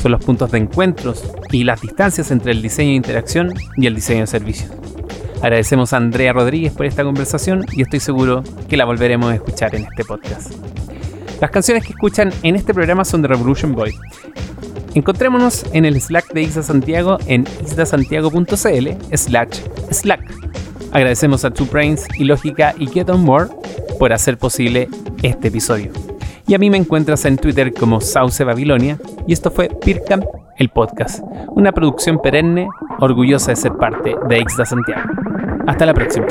son 0.00 0.12
los 0.12 0.24
puntos 0.24 0.52
de 0.52 0.58
encuentros 0.58 1.24
y 1.50 1.64
las 1.64 1.80
distancias 1.80 2.30
entre 2.30 2.52
el 2.52 2.62
diseño 2.62 2.90
de 2.90 2.96
interacción 2.96 3.52
y 3.76 3.86
el 3.86 3.96
diseño 3.96 4.20
de 4.20 4.26
servicios. 4.28 4.70
Agradecemos 5.42 5.92
a 5.92 5.96
Andrea 5.96 6.32
Rodríguez 6.32 6.72
por 6.72 6.86
esta 6.86 7.02
conversación 7.02 7.66
y 7.72 7.82
estoy 7.82 7.98
seguro 7.98 8.44
que 8.68 8.76
la 8.76 8.84
volveremos 8.84 9.32
a 9.32 9.34
escuchar 9.34 9.74
en 9.74 9.84
este 9.84 10.04
podcast. 10.04 10.52
Las 11.40 11.50
canciones 11.50 11.84
que 11.84 11.94
escuchan 11.94 12.32
en 12.44 12.54
este 12.54 12.72
programa 12.72 13.04
son 13.04 13.22
de 13.22 13.28
Revolution 13.28 13.74
Boy. 13.74 13.92
Encontrémonos 14.94 15.64
en 15.72 15.84
el 15.84 16.00
Slack 16.00 16.32
de 16.32 16.42
Isla 16.42 16.62
Santiago 16.62 17.18
en 17.26 17.44
isdasantiago.cl 17.64 19.16
slash 19.16 19.60
Slack. 19.90 20.41
Agradecemos 20.92 21.44
a 21.44 21.50
Two 21.50 21.66
Brains 21.66 22.06
y 22.18 22.24
Lógica 22.24 22.74
y 22.78 22.86
Get 22.86 23.08
On 23.08 23.24
More 23.24 23.48
por 23.98 24.12
hacer 24.12 24.38
posible 24.38 24.88
este 25.22 25.48
episodio. 25.48 25.90
Y 26.46 26.54
a 26.54 26.58
mí 26.58 26.70
me 26.70 26.76
encuentras 26.76 27.24
en 27.24 27.38
Twitter 27.38 27.72
como 27.72 28.00
Sauce 28.00 28.44
Babilonia. 28.44 28.98
Y 29.26 29.32
esto 29.32 29.50
fue 29.50 29.68
PIRCAM, 29.68 30.22
el 30.58 30.68
podcast. 30.68 31.22
Una 31.48 31.72
producción 31.72 32.20
perenne, 32.20 32.68
orgullosa 32.98 33.52
de 33.52 33.56
ser 33.56 33.72
parte 33.72 34.14
de 34.28 34.38
Ixda 34.38 34.66
Santiago. 34.66 35.08
Hasta 35.66 35.86
la 35.86 35.94
próxima. 35.94 36.26